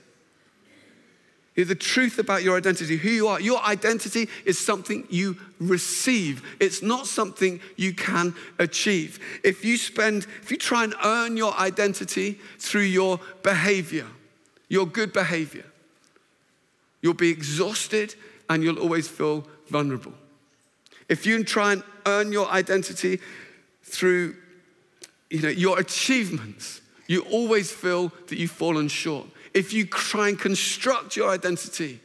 The 1.55 1.73
truth 1.73 2.19
about 2.19 2.43
your 2.43 2.57
identity, 2.57 2.97
who 2.97 3.09
you 3.09 3.27
are, 3.29 3.39
your 3.39 3.63
identity 3.63 4.27
is 4.43 4.59
something 4.59 5.07
you 5.09 5.37
receive. 5.59 6.43
It's 6.59 6.81
not 6.81 7.07
something 7.07 7.61
you 7.77 7.93
can 7.93 8.35
achieve. 8.59 9.19
If 9.41 9.63
you 9.63 9.77
spend, 9.77 10.27
if 10.41 10.51
you 10.51 10.57
try 10.57 10.83
and 10.83 10.93
earn 11.01 11.37
your 11.37 11.53
identity 11.57 12.39
through 12.59 12.81
your 12.81 13.21
behavior, 13.41 14.05
your 14.67 14.85
good 14.85 15.13
behavior, 15.13 15.63
you'll 17.01 17.13
be 17.13 17.29
exhausted 17.29 18.15
and 18.49 18.61
you'll 18.61 18.79
always 18.79 19.07
feel 19.07 19.47
vulnerable. 19.69 20.13
If 21.07 21.25
you 21.25 21.41
try 21.45 21.71
and 21.71 21.83
earn 22.05 22.33
your 22.33 22.49
identity 22.49 23.21
through 23.83 24.35
you 25.29 25.41
know, 25.41 25.49
your 25.49 25.79
achievements, 25.79 26.81
you 27.07 27.21
always 27.31 27.71
feel 27.71 28.11
that 28.27 28.37
you've 28.37 28.51
fallen 28.51 28.89
short 28.89 29.27
if 29.55 29.71
you 29.71 29.85
try 29.85 30.27
and 30.29 30.37
construct 30.37 31.15
your 31.15 31.29
identity, 31.29 32.01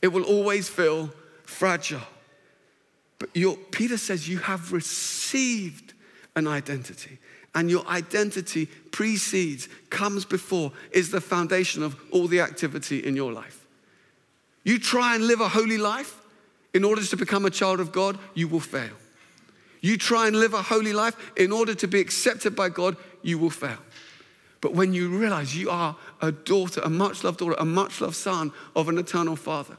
it 0.00 0.08
will 0.08 0.24
always 0.24 0.68
feel 0.68 1.10
fragile. 1.44 2.00
But 3.18 3.34
Peter 3.70 3.98
says 3.98 4.26
you 4.26 4.38
have 4.38 4.72
received 4.72 5.92
an 6.34 6.46
identity, 6.46 7.18
and 7.54 7.70
your 7.70 7.86
identity 7.86 8.66
precedes, 8.90 9.68
comes 9.90 10.24
before, 10.24 10.72
is 10.90 11.10
the 11.10 11.20
foundation 11.20 11.82
of 11.82 11.94
all 12.10 12.26
the 12.26 12.40
activity 12.40 13.00
in 13.04 13.14
your 13.14 13.32
life. 13.32 13.66
You 14.64 14.78
try 14.78 15.14
and 15.14 15.26
live 15.26 15.40
a 15.40 15.48
holy 15.48 15.78
life 15.78 16.18
in 16.72 16.84
order 16.84 17.04
to 17.04 17.16
become 17.16 17.44
a 17.44 17.50
child 17.50 17.80
of 17.80 17.92
God, 17.92 18.18
you 18.34 18.48
will 18.48 18.60
fail. 18.60 18.96
You 19.80 19.98
try 19.98 20.26
and 20.26 20.36
live 20.36 20.54
a 20.54 20.62
holy 20.62 20.92
life 20.92 21.32
in 21.36 21.52
order 21.52 21.74
to 21.74 21.86
be 21.86 22.00
accepted 22.00 22.56
by 22.56 22.68
God, 22.70 22.96
you 23.22 23.38
will 23.38 23.50
fail. 23.50 23.78
But 24.60 24.74
when 24.74 24.92
you 24.92 25.08
realize 25.08 25.56
you 25.56 25.70
are 25.70 25.96
a 26.20 26.32
daughter, 26.32 26.80
a 26.82 26.90
much 26.90 27.22
loved 27.22 27.38
daughter, 27.38 27.56
a 27.58 27.64
much 27.64 28.00
loved 28.00 28.16
son 28.16 28.52
of 28.74 28.88
an 28.88 28.98
eternal 28.98 29.36
father, 29.36 29.76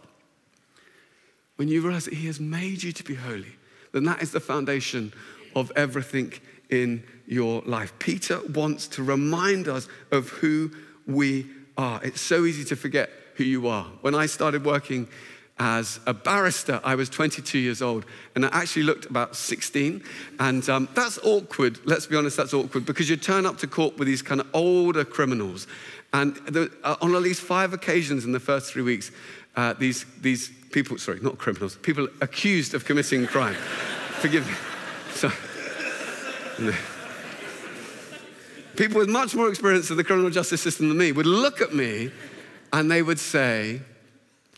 when 1.58 1.68
you 1.68 1.82
realize 1.82 2.06
that 2.06 2.14
he 2.14 2.28
has 2.28 2.40
made 2.40 2.84
you 2.84 2.94
to 2.94 3.04
be 3.04 3.16
holy, 3.16 3.58
then 3.92 4.06
that 4.06 4.22
is 4.22 4.32
the 4.32 4.40
foundation 4.40 5.12
of 5.56 5.72
everything 5.76 6.32
in 6.70 7.04
your 7.28 7.62
life. 7.66 7.92
Peter 8.00 8.40
wants 8.54 8.88
to 8.88 9.04
remind 9.04 9.68
us 9.68 9.88
of 10.12 10.30
who 10.30 10.72
we 11.06 11.48
are. 11.78 12.00
It's 12.04 12.22
so 12.22 12.46
easy 12.46 12.64
to 12.66 12.76
forget 12.76 13.10
who 13.36 13.44
you 13.44 13.68
are. 13.68 13.86
When 14.02 14.16
I 14.16 14.28
started 14.28 14.66
working 14.66 15.08
as 15.60 16.00
a 16.06 16.14
barrister. 16.14 16.80
I 16.84 16.96
was 16.96 17.10
22 17.10 17.60
years 17.60 17.82
old, 17.82 18.06
and 18.34 18.46
I 18.46 18.50
actually 18.50 18.84
looked 18.84 19.06
about 19.06 19.36
16. 19.36 20.02
And 20.40 20.68
um, 20.70 20.88
that's 20.96 21.20
awkward. 21.24 21.80
Let's 21.86 22.06
be 22.06 22.16
honest, 22.16 22.38
that's 22.38 22.54
awkward 22.54 22.86
because 22.86 23.10
you 23.10 23.18
turn 23.18 23.46
up 23.46 23.58
to 23.60 23.68
court 23.68 23.98
with 23.98 24.08
these 24.08 24.22
kind 24.22 24.40
of 24.40 24.48
older 24.54 25.04
criminals. 25.04 25.68
And 26.14 26.40
uh, 26.84 26.96
on 27.02 27.14
at 27.14 27.22
least 27.22 27.42
five 27.42 27.74
occasions 27.74 28.26
in 28.26 28.32
the 28.32 28.40
first 28.40 28.72
three 28.72 28.82
weeks, 28.82 29.12
uh, 29.56 29.74
these, 29.74 30.06
these 30.22 30.50
people, 30.72 30.98
sorry, 30.98 31.20
not 31.20 31.38
criminals, 31.38 31.76
people 31.76 32.08
accused 32.22 32.74
of 32.74 32.86
committing 32.86 33.28
crime. 33.28 33.56
Forgive 34.22 34.48
me. 34.48 34.54
So, 35.14 35.32
no. 36.64 36.74
People 38.76 39.00
with 39.00 39.10
much 39.10 39.36
more 39.36 39.50
experience 39.50 39.90
of 39.90 39.98
the 39.98 40.06
criminal 40.06 40.30
justice 40.30 40.62
system 40.62 40.88
than 40.88 40.98
me 40.98 41.12
would 41.12 41.26
look 41.26 41.60
at 41.60 41.74
me 41.74 42.12
and 42.72 42.90
they 42.90 43.02
would 43.02 43.20
say, 43.20 43.82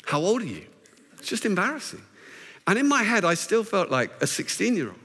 How 0.05 0.19
old 0.19 0.43
are 0.43 0.45
you? 0.45 0.67
It's 1.21 1.29
just 1.29 1.45
embarrassing. 1.45 2.01
And 2.65 2.79
in 2.79 2.87
my 2.87 3.03
head, 3.03 3.25
I 3.25 3.35
still 3.35 3.63
felt 3.63 3.91
like 3.91 4.09
a 4.21 4.27
16 4.27 4.75
year 4.75 4.87
old. 4.87 4.97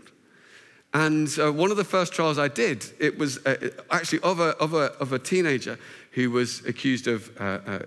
And 0.94 1.28
uh, 1.38 1.52
one 1.52 1.70
of 1.70 1.76
the 1.76 1.84
first 1.84 2.14
trials 2.14 2.38
I 2.38 2.48
did, 2.48 2.86
it 2.98 3.18
was 3.18 3.44
uh, 3.44 3.68
actually 3.90 4.20
of 4.20 4.40
a, 4.40 4.56
of, 4.56 4.72
a, 4.72 4.92
of 4.98 5.12
a 5.12 5.18
teenager 5.18 5.78
who 6.12 6.30
was 6.30 6.64
accused 6.64 7.06
of 7.06 7.30
uh, 7.38 7.42
uh, 7.66 7.78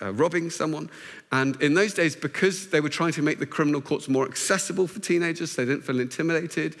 uh, 0.00 0.12
robbing 0.14 0.48
someone. 0.48 0.88
And 1.32 1.60
in 1.60 1.74
those 1.74 1.92
days, 1.92 2.16
because 2.16 2.68
they 2.68 2.80
were 2.80 2.88
trying 2.88 3.12
to 3.12 3.22
make 3.22 3.40
the 3.40 3.46
criminal 3.46 3.82
courts 3.82 4.08
more 4.08 4.24
accessible 4.24 4.86
for 4.86 5.00
teenagers, 5.00 5.52
so 5.52 5.62
they 5.62 5.70
didn't 5.70 5.84
feel 5.84 6.00
intimidated 6.00 6.76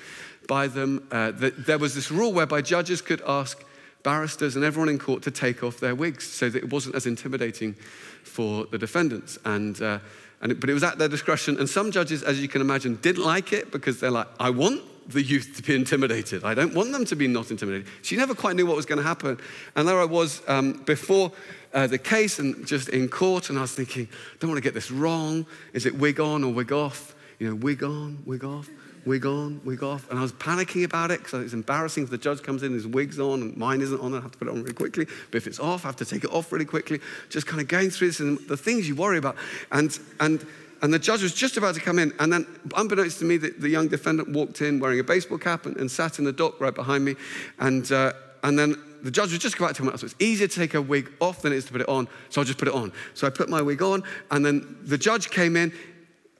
by 0.48 0.66
them, 0.66 1.06
uh, 1.10 1.32
the, 1.32 1.50
there 1.50 1.78
was 1.78 1.94
this 1.94 2.10
rule 2.10 2.32
whereby 2.32 2.62
judges 2.62 3.02
could 3.02 3.20
ask 3.26 3.62
barristers 4.02 4.56
and 4.56 4.64
everyone 4.64 4.88
in 4.88 4.98
court 4.98 5.22
to 5.24 5.30
take 5.30 5.62
off 5.62 5.78
their 5.78 5.94
wigs 5.94 6.24
so 6.26 6.48
that 6.48 6.62
it 6.62 6.72
wasn't 6.72 6.94
as 6.94 7.04
intimidating 7.04 7.74
for 8.22 8.64
the 8.64 8.78
defendants. 8.78 9.38
And 9.44 10.00
and, 10.40 10.58
but 10.60 10.68
it 10.68 10.74
was 10.74 10.84
at 10.84 10.98
their 10.98 11.08
discretion. 11.08 11.58
And 11.58 11.68
some 11.68 11.90
judges, 11.90 12.22
as 12.22 12.40
you 12.40 12.48
can 12.48 12.60
imagine, 12.60 12.96
didn't 12.96 13.24
like 13.24 13.52
it 13.52 13.70
because 13.70 14.00
they're 14.00 14.10
like, 14.10 14.28
I 14.38 14.50
want 14.50 14.82
the 15.08 15.22
youth 15.22 15.54
to 15.56 15.62
be 15.62 15.74
intimidated. 15.74 16.44
I 16.44 16.54
don't 16.54 16.74
want 16.74 16.92
them 16.92 17.04
to 17.06 17.16
be 17.16 17.28
not 17.28 17.50
intimidated. 17.50 17.86
She 18.02 18.16
never 18.16 18.34
quite 18.34 18.56
knew 18.56 18.66
what 18.66 18.76
was 18.76 18.86
going 18.86 18.98
to 18.98 19.06
happen. 19.06 19.38
And 19.76 19.86
there 19.86 20.00
I 20.00 20.04
was 20.04 20.42
um, 20.48 20.82
before 20.84 21.32
uh, 21.72 21.86
the 21.86 21.98
case 21.98 22.38
and 22.38 22.66
just 22.66 22.88
in 22.88 23.08
court, 23.08 23.50
and 23.50 23.58
I 23.58 23.62
was 23.62 23.72
thinking, 23.72 24.08
don't 24.40 24.50
want 24.50 24.58
to 24.58 24.62
get 24.62 24.74
this 24.74 24.90
wrong. 24.90 25.46
Is 25.72 25.86
it 25.86 25.94
wig 25.94 26.20
on 26.20 26.42
or 26.42 26.52
wig 26.52 26.72
off? 26.72 27.14
You 27.38 27.48
know, 27.48 27.54
wig 27.54 27.82
on, 27.82 28.22
wig 28.24 28.44
off 28.44 28.68
wig 29.06 29.24
on, 29.24 29.60
wig 29.64 29.82
off. 29.82 30.10
And 30.10 30.18
I 30.18 30.22
was 30.22 30.32
panicking 30.32 30.84
about 30.84 31.10
it 31.10 31.22
because 31.22 31.42
it's 31.42 31.54
embarrassing 31.54 32.02
if 32.02 32.10
the 32.10 32.18
judge 32.18 32.42
comes 32.42 32.62
in, 32.62 32.72
his 32.72 32.86
wig's 32.86 33.18
on, 33.18 33.40
and 33.40 33.56
mine 33.56 33.80
isn't 33.80 34.00
on, 34.00 34.12
I 34.12 34.20
have 34.20 34.32
to 34.32 34.38
put 34.38 34.48
it 34.48 34.50
on 34.50 34.62
really 34.62 34.74
quickly. 34.74 35.06
But 35.30 35.36
if 35.36 35.46
it's 35.46 35.60
off, 35.60 35.84
I 35.84 35.88
have 35.88 35.96
to 35.96 36.04
take 36.04 36.24
it 36.24 36.32
off 36.32 36.52
really 36.52 36.64
quickly. 36.64 37.00
Just 37.30 37.46
kind 37.46 37.60
of 37.60 37.68
going 37.68 37.90
through 37.90 38.08
this 38.08 38.20
and 38.20 38.38
the 38.48 38.56
things 38.56 38.88
you 38.88 38.96
worry 38.96 39.18
about. 39.18 39.36
And, 39.72 39.96
and, 40.20 40.44
and 40.82 40.92
the 40.92 40.98
judge 40.98 41.22
was 41.22 41.32
just 41.32 41.56
about 41.56 41.74
to 41.76 41.80
come 41.80 41.98
in. 41.98 42.12
And 42.18 42.32
then, 42.32 42.46
unbeknownst 42.76 43.20
to 43.20 43.24
me, 43.24 43.36
the, 43.36 43.50
the 43.50 43.68
young 43.68 43.88
defendant 43.88 44.30
walked 44.30 44.60
in 44.60 44.80
wearing 44.80 45.00
a 45.00 45.04
baseball 45.04 45.38
cap 45.38 45.66
and, 45.66 45.76
and 45.76 45.90
sat 45.90 46.18
in 46.18 46.24
the 46.24 46.32
dock 46.32 46.60
right 46.60 46.74
behind 46.74 47.04
me. 47.04 47.14
And, 47.60 47.90
uh, 47.92 48.12
and 48.42 48.58
then 48.58 48.76
the 49.02 49.10
judge 49.10 49.30
was 49.30 49.38
just 49.38 49.54
about 49.54 49.76
to 49.76 49.82
come 49.82 49.88
out. 49.88 50.00
So 50.00 50.06
it's 50.06 50.16
easier 50.18 50.48
to 50.48 50.54
take 50.54 50.74
a 50.74 50.82
wig 50.82 51.12
off 51.20 51.42
than 51.42 51.52
it 51.52 51.56
is 51.56 51.64
to 51.66 51.72
put 51.72 51.80
it 51.80 51.88
on. 51.88 52.08
So 52.28 52.40
I'll 52.40 52.44
just 52.44 52.58
put 52.58 52.68
it 52.68 52.74
on. 52.74 52.92
So 53.14 53.26
I 53.26 53.30
put 53.30 53.48
my 53.48 53.62
wig 53.62 53.82
on. 53.82 54.02
And 54.30 54.44
then 54.44 54.78
the 54.82 54.98
judge 54.98 55.30
came 55.30 55.56
in 55.56 55.72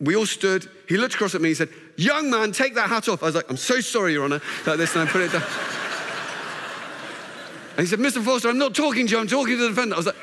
we 0.00 0.14
all 0.14 0.26
stood. 0.26 0.68
He 0.88 0.96
looked 0.96 1.14
across 1.14 1.34
at 1.34 1.40
me. 1.40 1.48
He 1.48 1.54
said, 1.54 1.70
Young 1.96 2.30
man, 2.30 2.52
take 2.52 2.74
that 2.74 2.88
hat 2.88 3.08
off. 3.08 3.22
I 3.22 3.26
was 3.26 3.34
like, 3.34 3.48
I'm 3.50 3.56
so 3.56 3.80
sorry, 3.80 4.12
Your 4.12 4.24
Honor. 4.24 4.40
Like 4.66 4.76
this, 4.76 4.94
and 4.94 5.08
I 5.08 5.10
put 5.10 5.22
it 5.22 5.32
down. 5.32 5.42
and 7.76 7.80
he 7.80 7.86
said, 7.86 7.98
Mr. 7.98 8.22
Foster, 8.22 8.48
I'm 8.48 8.58
not 8.58 8.74
talking 8.74 9.06
to 9.06 9.12
you. 9.12 9.18
I'm 9.18 9.26
talking 9.26 9.56
to 9.56 9.62
the 9.62 9.68
defendant. 9.68 9.94
I 9.94 9.96
was 9.96 10.06
like, 10.06 10.16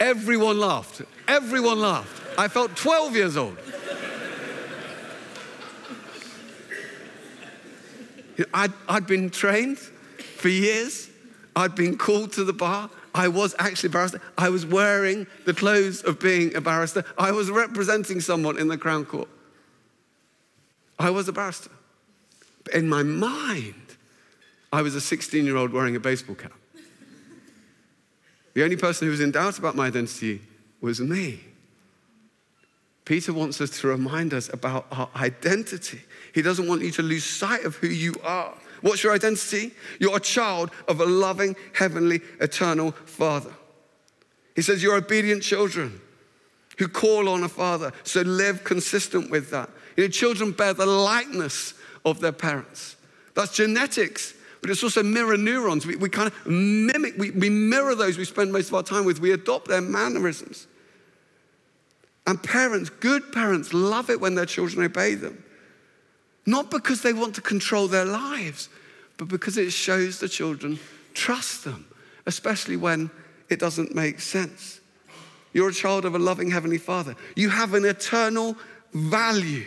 Everyone 0.00 0.58
laughed. 0.58 1.02
Everyone 1.26 1.80
laughed. 1.80 2.38
I 2.38 2.48
felt 2.48 2.76
12 2.76 3.16
years 3.16 3.36
old. 3.36 3.58
I'd, 8.54 8.72
I'd 8.88 9.06
been 9.06 9.30
trained 9.30 9.78
for 9.78 10.48
years. 10.48 11.10
I'd 11.56 11.74
been 11.74 11.98
called 11.98 12.32
to 12.34 12.44
the 12.44 12.52
bar. 12.52 12.88
I 13.14 13.28
was 13.28 13.54
actually 13.58 13.88
a 13.88 13.92
barrister. 13.92 14.20
I 14.36 14.48
was 14.48 14.66
wearing 14.66 15.26
the 15.44 15.54
clothes 15.54 16.02
of 16.02 16.20
being 16.20 16.54
a 16.54 16.60
barrister. 16.60 17.04
I 17.16 17.32
was 17.32 17.50
representing 17.50 18.20
someone 18.20 18.58
in 18.58 18.68
the 18.68 18.78
Crown 18.78 19.04
Court. 19.04 19.28
I 20.98 21.10
was 21.10 21.28
a 21.28 21.32
barrister. 21.32 21.70
But 22.64 22.74
in 22.74 22.88
my 22.88 23.02
mind, 23.02 23.74
I 24.72 24.82
was 24.82 24.94
a 24.94 25.00
16 25.00 25.44
year 25.44 25.56
old 25.56 25.72
wearing 25.72 25.96
a 25.96 26.00
baseball 26.00 26.34
cap. 26.34 26.52
The 28.54 28.64
only 28.64 28.76
person 28.76 29.06
who 29.06 29.12
was 29.12 29.20
in 29.20 29.30
doubt 29.30 29.58
about 29.58 29.76
my 29.76 29.86
identity 29.86 30.40
was 30.80 31.00
me. 31.00 31.40
Peter 33.04 33.32
wants 33.32 33.60
us 33.60 33.70
to 33.80 33.88
remind 33.88 34.34
us 34.34 34.52
about 34.52 34.86
our 34.92 35.08
identity. 35.16 36.00
He 36.34 36.42
doesn't 36.42 36.68
want 36.68 36.82
you 36.82 36.90
to 36.90 37.02
lose 37.02 37.24
sight 37.24 37.64
of 37.64 37.76
who 37.76 37.86
you 37.86 38.14
are. 38.22 38.54
What's 38.80 39.02
your 39.02 39.14
identity? 39.14 39.72
You're 39.98 40.16
a 40.16 40.20
child 40.20 40.70
of 40.86 41.00
a 41.00 41.06
loving, 41.06 41.56
heavenly, 41.74 42.20
eternal 42.40 42.92
Father. 42.92 43.52
He 44.54 44.62
says, 44.62 44.82
You're 44.82 44.96
obedient 44.96 45.42
children 45.42 46.00
who 46.78 46.88
call 46.88 47.28
on 47.28 47.42
a 47.42 47.48
Father. 47.48 47.92
So 48.04 48.22
live 48.22 48.64
consistent 48.64 49.30
with 49.30 49.50
that. 49.50 49.68
You 49.96 50.04
know, 50.04 50.10
children 50.10 50.52
bear 50.52 50.72
the 50.74 50.86
likeness 50.86 51.74
of 52.04 52.20
their 52.20 52.32
parents. 52.32 52.96
That's 53.34 53.54
genetics, 53.54 54.34
but 54.60 54.70
it's 54.70 54.82
also 54.82 55.02
mirror 55.02 55.36
neurons. 55.36 55.86
We, 55.86 55.96
we 55.96 56.08
kind 56.08 56.28
of 56.28 56.46
mimic, 56.46 57.16
we, 57.18 57.30
we 57.30 57.50
mirror 57.50 57.94
those 57.94 58.16
we 58.16 58.24
spend 58.24 58.52
most 58.52 58.68
of 58.68 58.74
our 58.74 58.82
time 58.82 59.04
with. 59.04 59.20
We 59.20 59.32
adopt 59.32 59.68
their 59.68 59.80
mannerisms. 59.80 60.66
And 62.26 62.42
parents, 62.42 62.90
good 62.90 63.32
parents, 63.32 63.72
love 63.72 64.10
it 64.10 64.20
when 64.20 64.34
their 64.34 64.46
children 64.46 64.84
obey 64.84 65.14
them. 65.14 65.42
Not 66.48 66.70
because 66.70 67.02
they 67.02 67.12
want 67.12 67.34
to 67.34 67.42
control 67.42 67.88
their 67.88 68.06
lives, 68.06 68.70
but 69.18 69.28
because 69.28 69.58
it 69.58 69.70
shows 69.70 70.18
the 70.18 70.30
children 70.30 70.78
trust 71.12 71.64
them, 71.64 71.84
especially 72.24 72.76
when 72.76 73.10
it 73.50 73.58
doesn't 73.58 73.94
make 73.94 74.18
sense. 74.18 74.80
You're 75.52 75.68
a 75.68 75.74
child 75.74 76.06
of 76.06 76.14
a 76.14 76.18
loving 76.18 76.50
Heavenly 76.50 76.78
Father. 76.78 77.16
You 77.36 77.50
have 77.50 77.74
an 77.74 77.84
eternal 77.84 78.56
value. 78.94 79.66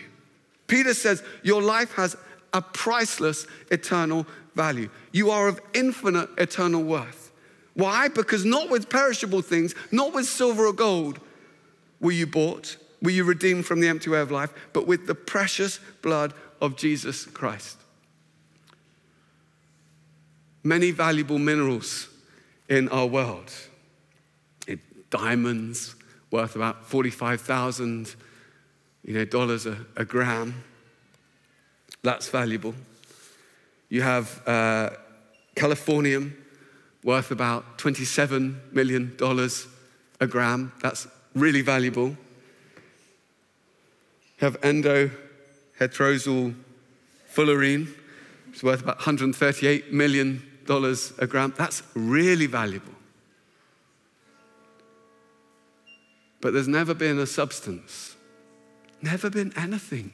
Peter 0.66 0.96
says 0.96 1.22
your 1.44 1.62
life 1.62 1.94
has 1.94 2.18
a 2.52 2.64
priceless 2.64 3.46
eternal 3.70 4.26
value. 4.56 4.90
You 5.12 5.30
are 5.30 5.48
of 5.48 5.62
infinite 5.76 6.30
eternal 6.40 6.82
worth. 6.82 7.32
Why? 7.76 8.08
Because 8.08 8.44
not 8.44 8.72
with 8.72 8.90
perishable 8.90 9.44
things, 9.44 9.76
not 9.92 10.16
with 10.16 10.26
silver 10.26 10.66
or 10.66 10.74
gold 10.74 11.20
were 12.00 12.12
you 12.12 12.26
bought, 12.26 12.78
were 13.04 13.12
you 13.12 13.24
redeemed 13.24 13.68
from 13.68 13.82
the 13.82 13.88
empty 13.88 14.10
way 14.10 14.20
of 14.20 14.32
life, 14.32 14.52
but 14.74 14.88
with 14.88 15.06
the 15.06 15.14
precious 15.14 15.80
blood 16.02 16.34
of 16.62 16.78
Jesus 16.78 17.26
Christ. 17.26 17.78
Many 20.64 20.92
valuable 20.92 21.40
minerals 21.40 22.08
in 22.70 22.88
our 22.90 23.08
world. 23.08 23.52
Diamonds 25.10 25.96
worth 26.30 26.56
about 26.56 26.86
45,000 26.86 28.16
you 29.04 29.14
know, 29.14 29.26
dollars 29.26 29.66
a, 29.66 29.78
a, 29.98 30.06
gram. 30.06 30.64
That's 32.04 32.30
valuable. 32.30 32.76
You 33.90 34.04
have 34.04 34.48
uh, 34.48 34.92
Californium 35.56 36.38
worth 37.04 37.32
about 37.32 37.78
$27 37.78 38.72
million 38.72 39.18
a 40.22 40.28
gram. 40.28 40.72
That's 40.82 41.08
really 41.36 41.62
valuable. 41.62 42.10
You 42.10 42.16
have 44.40 44.58
endo 44.64 45.12
heterosyl 45.82 46.54
fullerene, 47.34 47.88
is 48.54 48.64
worth 48.64 48.82
about 48.82 49.00
$138 49.00 49.92
million 49.92 50.48
a 50.70 51.28
gram. 51.28 51.54
That's 51.58 51.84
really 51.96 52.46
valuable. 52.46 52.94
But 56.40 56.54
there's 56.54 56.68
never 56.68 56.94
been 56.94 57.20
a 57.20 57.26
substance, 57.26 58.16
never 59.02 59.30
been 59.30 59.52
anything 59.58 60.14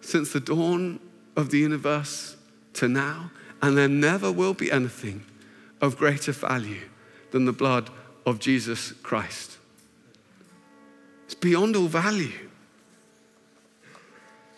since 0.00 0.32
the 0.32 0.40
dawn 0.40 1.00
of 1.36 1.50
the 1.50 1.58
universe 1.58 2.36
to 2.74 2.88
now, 2.88 3.30
and 3.62 3.78
there 3.78 3.88
never 3.88 4.30
will 4.30 4.54
be 4.54 4.70
anything 4.70 5.24
of 5.80 5.96
greater 5.96 6.32
value 6.32 6.88
than 7.30 7.44
the 7.44 7.52
blood 7.52 7.88
of 8.26 8.40
Jesus 8.40 8.92
Christ. 9.02 9.58
It's 11.24 11.34
beyond 11.34 11.76
all 11.76 11.86
value. 11.86 12.50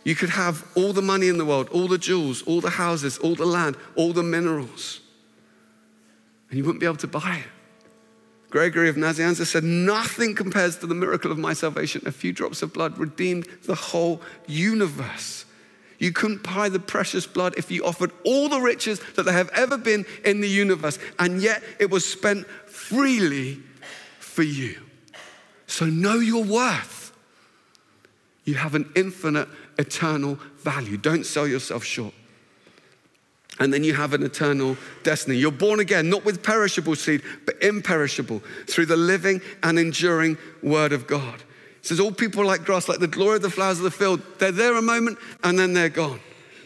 You 0.04 0.14
could 0.14 0.30
have 0.30 0.66
all 0.76 0.92
the 0.92 1.02
money 1.02 1.28
in 1.28 1.38
the 1.38 1.44
world, 1.44 1.68
all 1.70 1.88
the 1.88 1.98
jewels, 1.98 2.42
all 2.42 2.60
the 2.60 2.70
houses, 2.70 3.18
all 3.18 3.34
the 3.34 3.46
land, 3.46 3.76
all 3.96 4.12
the 4.12 4.22
minerals, 4.22 5.00
and 6.50 6.58
you 6.58 6.64
wouldn't 6.64 6.80
be 6.80 6.86
able 6.86 6.96
to 6.98 7.06
buy 7.06 7.42
it. 7.44 7.50
Gregory 8.50 8.88
of 8.88 8.94
Nazianzus 8.94 9.46
said, 9.46 9.64
Nothing 9.64 10.36
compares 10.36 10.76
to 10.78 10.86
the 10.86 10.94
miracle 10.94 11.32
of 11.32 11.38
my 11.38 11.54
salvation. 11.54 12.02
A 12.06 12.12
few 12.12 12.32
drops 12.32 12.62
of 12.62 12.72
blood 12.72 12.98
redeemed 12.98 13.48
the 13.64 13.74
whole 13.74 14.20
universe. 14.46 15.44
You 15.98 16.12
couldn't 16.12 16.44
buy 16.44 16.68
the 16.68 16.78
precious 16.78 17.26
blood 17.26 17.54
if 17.56 17.70
you 17.72 17.84
offered 17.84 18.12
all 18.24 18.48
the 18.48 18.60
riches 18.60 19.00
that 19.14 19.24
there 19.24 19.34
have 19.34 19.50
ever 19.54 19.76
been 19.76 20.04
in 20.24 20.40
the 20.40 20.48
universe, 20.48 21.00
and 21.18 21.42
yet 21.42 21.64
it 21.80 21.90
was 21.90 22.08
spent 22.08 22.46
freely 22.46 23.60
for 24.20 24.42
you. 24.42 24.80
So 25.66 25.86
know 25.86 26.20
your 26.20 26.44
worth. 26.44 27.12
You 28.44 28.54
have 28.54 28.76
an 28.76 28.92
infinite 28.94 29.48
eternal 29.78 30.38
value. 30.58 30.96
Don't 30.96 31.24
sell 31.24 31.46
yourself 31.46 31.84
short. 31.84 32.14
And 33.60 33.72
then 33.72 33.84
you 33.84 33.94
have 33.94 34.14
an 34.14 34.22
eternal 34.24 34.76
destiny. 35.04 35.36
You're 35.36 35.52
born 35.52 35.78
again, 35.78 36.10
not 36.10 36.24
with 36.24 36.42
perishable 36.42 36.96
seed, 36.96 37.22
but 37.46 37.62
imperishable, 37.62 38.40
through 38.66 38.86
the 38.86 38.96
living 38.96 39.40
and 39.62 39.78
enduring 39.78 40.38
word 40.62 40.92
of 40.92 41.06
God. 41.06 41.42
It 41.78 41.86
says, 41.86 42.00
All 42.00 42.10
people 42.10 42.44
like 42.44 42.64
grass, 42.64 42.88
like 42.88 42.98
the 42.98 43.06
glory 43.06 43.36
of 43.36 43.42
the 43.42 43.50
flowers 43.50 43.78
of 43.78 43.84
the 43.84 43.90
field. 43.90 44.22
They're 44.38 44.50
there 44.50 44.76
a 44.76 44.82
moment 44.82 45.18
and 45.44 45.58
then 45.58 45.72
they're 45.72 45.88
gone. 45.88 46.20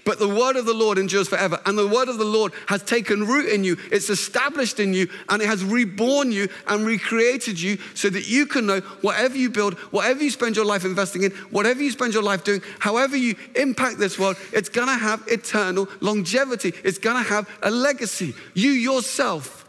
But 0.09 0.19
the 0.19 0.27
word 0.27 0.57
of 0.57 0.65
the 0.65 0.73
Lord 0.73 0.97
endures 0.97 1.29
forever. 1.29 1.61
And 1.67 1.77
the 1.77 1.87
word 1.87 2.09
of 2.09 2.17
the 2.17 2.25
Lord 2.25 2.55
has 2.67 2.83
taken 2.83 3.27
root 3.27 3.51
in 3.51 3.63
you, 3.63 3.77
it's 3.93 4.09
established 4.09 4.81
in 4.81 4.95
you, 4.95 5.07
and 5.29 5.43
it 5.43 5.45
has 5.45 5.63
reborn 5.63 6.33
you 6.33 6.49
and 6.67 6.87
recreated 6.87 7.61
you 7.61 7.77
so 7.93 8.09
that 8.09 8.27
you 8.27 8.47
can 8.47 8.65
know 8.65 8.81
whatever 9.03 9.37
you 9.37 9.51
build, 9.51 9.75
whatever 9.93 10.25
you 10.25 10.31
spend 10.31 10.57
your 10.57 10.65
life 10.65 10.87
investing 10.87 11.25
in, 11.25 11.33
whatever 11.51 11.83
you 11.83 11.91
spend 11.91 12.15
your 12.15 12.23
life 12.23 12.43
doing, 12.43 12.63
however 12.79 13.19
you 13.19 13.37
impact 13.55 13.99
this 13.99 14.19
world, 14.19 14.39
it's 14.51 14.71
gonna 14.71 14.97
have 14.97 15.23
eternal 15.27 15.87
longevity. 16.01 16.73
It's 16.85 16.97
gonna 16.97 17.23
have 17.23 17.47
a 17.63 17.71
legacy. 17.71 18.35
You 18.55 18.71
yourself 18.71 19.69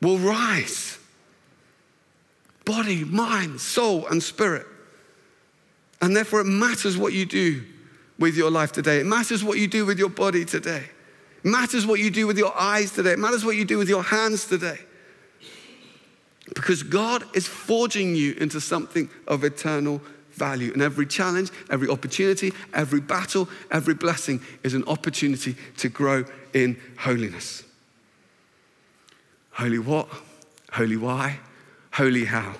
will 0.00 0.18
rise 0.18 1.00
body, 2.64 3.02
mind, 3.02 3.60
soul, 3.60 4.06
and 4.06 4.22
spirit. 4.22 4.68
And 6.00 6.16
therefore, 6.16 6.42
it 6.42 6.44
matters 6.44 6.96
what 6.96 7.12
you 7.12 7.26
do 7.26 7.64
with 8.18 8.36
your 8.36 8.50
life 8.50 8.72
today. 8.72 9.00
It 9.00 9.06
matters 9.06 9.42
what 9.42 9.58
you 9.58 9.66
do 9.66 9.86
with 9.86 9.98
your 9.98 10.10
body 10.10 10.44
today. 10.44 10.84
It 11.44 11.48
matters 11.48 11.86
what 11.86 12.00
you 12.00 12.10
do 12.10 12.26
with 12.26 12.38
your 12.38 12.56
eyes 12.56 12.92
today. 12.92 13.12
It 13.12 13.18
matters 13.18 13.44
what 13.44 13.56
you 13.56 13.64
do 13.64 13.78
with 13.78 13.88
your 13.88 14.02
hands 14.02 14.46
today. 14.46 14.78
Because 16.54 16.82
God 16.82 17.24
is 17.34 17.46
forging 17.46 18.14
you 18.14 18.34
into 18.34 18.60
something 18.60 19.08
of 19.26 19.42
eternal 19.42 20.00
value. 20.32 20.72
And 20.72 20.82
every 20.82 21.06
challenge, 21.06 21.50
every 21.70 21.88
opportunity, 21.88 22.52
every 22.72 23.00
battle, 23.00 23.48
every 23.70 23.94
blessing 23.94 24.40
is 24.62 24.74
an 24.74 24.84
opportunity 24.86 25.56
to 25.78 25.88
grow 25.88 26.24
in 26.52 26.78
holiness. 26.98 27.64
Holy 29.52 29.78
what? 29.78 30.08
Holy 30.72 30.96
why? 30.96 31.38
Holy 31.92 32.24
how? 32.24 32.54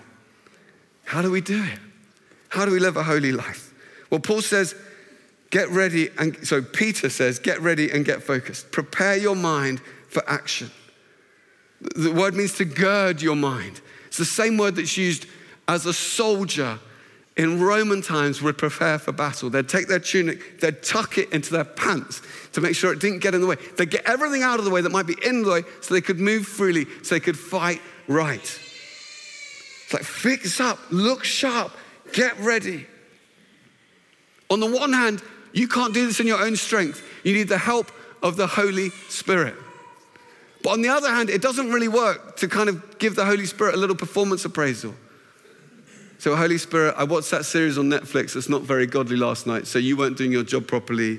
How 1.04 1.22
do 1.22 1.30
we 1.30 1.40
do 1.40 1.62
it? 1.62 1.78
How 2.48 2.64
do 2.64 2.70
we 2.70 2.78
live 2.78 2.96
a 2.96 3.02
holy 3.02 3.32
life? 3.32 3.72
Well, 4.10 4.20
Paul 4.20 4.42
says, 4.42 4.74
Get 5.52 5.68
ready, 5.68 6.08
and 6.18 6.46
so 6.46 6.62
Peter 6.62 7.10
says, 7.10 7.38
get 7.38 7.60
ready 7.60 7.90
and 7.90 8.06
get 8.06 8.22
focused. 8.22 8.72
Prepare 8.72 9.18
your 9.18 9.36
mind 9.36 9.80
for 10.08 10.26
action. 10.26 10.70
The 11.94 12.10
word 12.10 12.34
means 12.34 12.54
to 12.54 12.64
gird 12.64 13.20
your 13.20 13.36
mind. 13.36 13.82
It's 14.06 14.16
the 14.16 14.24
same 14.24 14.56
word 14.56 14.76
that's 14.76 14.96
used 14.96 15.26
as 15.68 15.84
a 15.84 15.92
soldier 15.92 16.78
in 17.36 17.60
Roman 17.60 18.00
times 18.00 18.40
would 18.40 18.56
prepare 18.56 18.98
for 18.98 19.12
battle. 19.12 19.50
They'd 19.50 19.68
take 19.68 19.88
their 19.88 19.98
tunic, 19.98 20.60
they'd 20.60 20.82
tuck 20.82 21.18
it 21.18 21.30
into 21.32 21.50
their 21.50 21.64
pants 21.64 22.22
to 22.52 22.62
make 22.62 22.74
sure 22.74 22.90
it 22.90 22.98
didn't 22.98 23.18
get 23.18 23.34
in 23.34 23.42
the 23.42 23.46
way. 23.46 23.56
They'd 23.76 23.90
get 23.90 24.06
everything 24.06 24.42
out 24.42 24.58
of 24.58 24.64
the 24.64 24.70
way 24.70 24.80
that 24.80 24.90
might 24.90 25.06
be 25.06 25.16
in 25.22 25.42
the 25.42 25.50
way 25.50 25.62
so 25.82 25.92
they 25.92 26.00
could 26.00 26.18
move 26.18 26.46
freely, 26.46 26.86
so 27.02 27.14
they 27.14 27.20
could 27.20 27.38
fight 27.38 27.82
right. 28.08 28.40
It's 29.84 29.92
like 29.92 30.02
fix 30.02 30.60
up, 30.60 30.78
look 30.90 31.24
sharp, 31.24 31.72
get 32.14 32.38
ready. 32.40 32.86
On 34.48 34.58
the 34.58 34.70
one 34.70 34.94
hand, 34.94 35.22
you 35.52 35.68
can't 35.68 35.92
do 35.92 36.06
this 36.06 36.20
in 36.20 36.26
your 36.26 36.40
own 36.40 36.56
strength. 36.56 37.02
You 37.24 37.34
need 37.34 37.48
the 37.48 37.58
help 37.58 37.90
of 38.22 38.36
the 38.36 38.46
Holy 38.46 38.90
Spirit. 39.08 39.54
But 40.62 40.70
on 40.70 40.82
the 40.82 40.88
other 40.88 41.10
hand, 41.10 41.28
it 41.28 41.42
doesn't 41.42 41.70
really 41.70 41.88
work 41.88 42.36
to 42.36 42.48
kind 42.48 42.68
of 42.68 42.98
give 42.98 43.16
the 43.16 43.24
Holy 43.24 43.46
Spirit 43.46 43.74
a 43.74 43.78
little 43.78 43.96
performance 43.96 44.44
appraisal. 44.44 44.94
So, 46.18 46.36
Holy 46.36 46.58
Spirit, 46.58 46.94
I 46.96 47.02
watched 47.02 47.32
that 47.32 47.44
series 47.44 47.78
on 47.78 47.86
Netflix 47.86 48.34
that's 48.34 48.48
not 48.48 48.62
very 48.62 48.86
godly 48.86 49.16
last 49.16 49.46
night. 49.46 49.66
So, 49.66 49.80
you 49.80 49.96
weren't 49.96 50.16
doing 50.16 50.30
your 50.30 50.44
job 50.44 50.68
properly. 50.68 51.18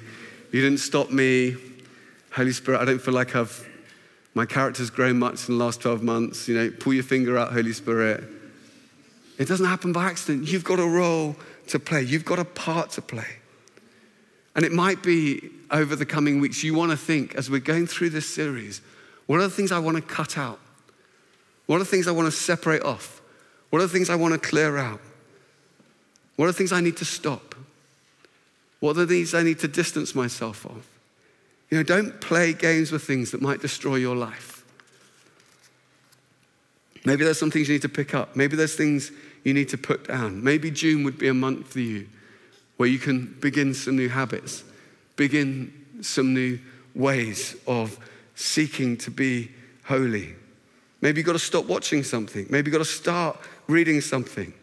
You 0.52 0.62
didn't 0.62 0.78
stop 0.78 1.10
me. 1.10 1.58
Holy 2.32 2.54
Spirit, 2.54 2.80
I 2.80 2.86
don't 2.86 3.02
feel 3.02 3.14
like 3.14 3.36
I've, 3.36 3.68
my 4.34 4.46
character's 4.46 4.90
grown 4.90 5.20
much 5.20 5.50
in 5.50 5.58
the 5.58 5.64
last 5.64 5.82
12 5.82 6.02
months. 6.04 6.48
You 6.48 6.56
know, 6.56 6.72
pull 6.72 6.94
your 6.94 7.04
finger 7.04 7.38
out, 7.38 7.52
Holy 7.52 7.74
Spirit. 7.74 8.24
It 9.38 9.48
doesn't 9.48 9.66
happen 9.66 9.92
by 9.92 10.06
accident. 10.06 10.48
You've 10.48 10.64
got 10.64 10.80
a 10.80 10.88
role 10.88 11.36
to 11.68 11.80
play, 11.80 12.04
you've 12.04 12.26
got 12.26 12.40
a 12.40 12.46
part 12.46 12.92
to 12.92 13.02
play. 13.02 13.28
And 14.56 14.66
it 14.66 14.72
might 14.72 15.02
be 15.02 15.50
over 15.72 15.96
the 15.96 16.06
coming 16.06 16.40
weeks, 16.40 16.64
you 16.64 16.74
want 16.74 16.92
to 16.92 16.98
think 16.98 17.36
as 17.36 17.50
we're 17.50 17.60
going 17.60 17.88
through 17.88 18.12
this 18.12 18.32
series, 18.32 18.82
what 19.26 19.40
are 19.40 19.44
the 19.44 19.50
things 19.50 19.72
I 19.72 19.80
want 19.80 19.98
to 19.98 20.04
cut 20.04 20.38
out? 20.38 20.60
What 21.66 21.78
are 21.78 21.80
the 21.80 21.86
things 21.86 22.08
I 22.08 22.12
want 22.12 22.28
to 22.28 22.32
separate 22.32 22.84
off? 22.84 23.22
What 23.70 23.80
are 23.80 23.88
the 23.88 23.94
things 23.94 24.10
I 24.10 24.16
want 24.16 24.34
to 24.34 24.40
clear 24.40 24.78
out? 24.78 25.00
What 26.36 26.46
are 26.46 26.52
the 26.52 26.58
things 26.58 26.72
I 26.72 26.82
need 26.82 26.98
to 26.98 27.06
stop? 27.06 27.56
What 28.80 28.92
are 28.98 29.06
the 29.06 29.16
things 29.16 29.34
I 29.34 29.44
need 29.44 29.60
to 29.60 29.68
distance 29.68 30.14
myself 30.14 30.66
of? 30.66 30.86
You 31.72 31.78
know, 31.78 31.84
don't 31.84 32.20
play 32.22 32.54
games 32.54 32.92
with 32.92 33.04
things 33.04 33.32
that 33.32 33.42
might 33.42 33.62
destroy 33.62 33.96
your 33.96 34.16
life. 34.16 34.64
Maybe 37.06 37.24
there's 37.24 37.40
some 37.40 37.50
things 37.50 37.68
you 37.68 37.76
need 37.76 37.82
to 37.82 37.90
pick 37.90 38.14
up. 38.14 38.36
Maybe 38.36 38.56
there's 38.56 38.76
things 38.76 39.12
you 39.44 39.54
need 39.54 39.70
to 39.70 39.78
put 39.78 40.08
down. 40.08 40.44
Maybe 40.44 40.70
June 40.70 41.04
would 41.04 41.18
be 41.18 41.28
a 41.28 41.34
month 41.34 41.68
for 41.68 41.80
you 41.80 42.08
where 42.84 42.90
you 42.90 43.00
can 43.00 43.28
begin 43.40 43.74
some 43.74 43.96
new 43.96 44.10
habits, 44.10 44.66
begin 45.16 45.72
some 46.02 46.34
new 46.34 46.60
ways 46.94 47.56
of 47.66 47.98
seeking 48.36 48.98
to 48.98 49.10
be 49.10 49.50
holy. 49.86 50.36
Maybe 51.00 51.20
you've 51.20 51.26
got 51.26 51.32
to 51.32 51.40
stop 51.40 51.64
watching 51.64 52.04
something. 52.04 52.46
Maybe 52.50 52.70
you've 52.70 52.78
got 52.78 52.86
to 52.86 52.92
start 52.92 53.40
reading 53.68 54.02
something. 54.02 54.54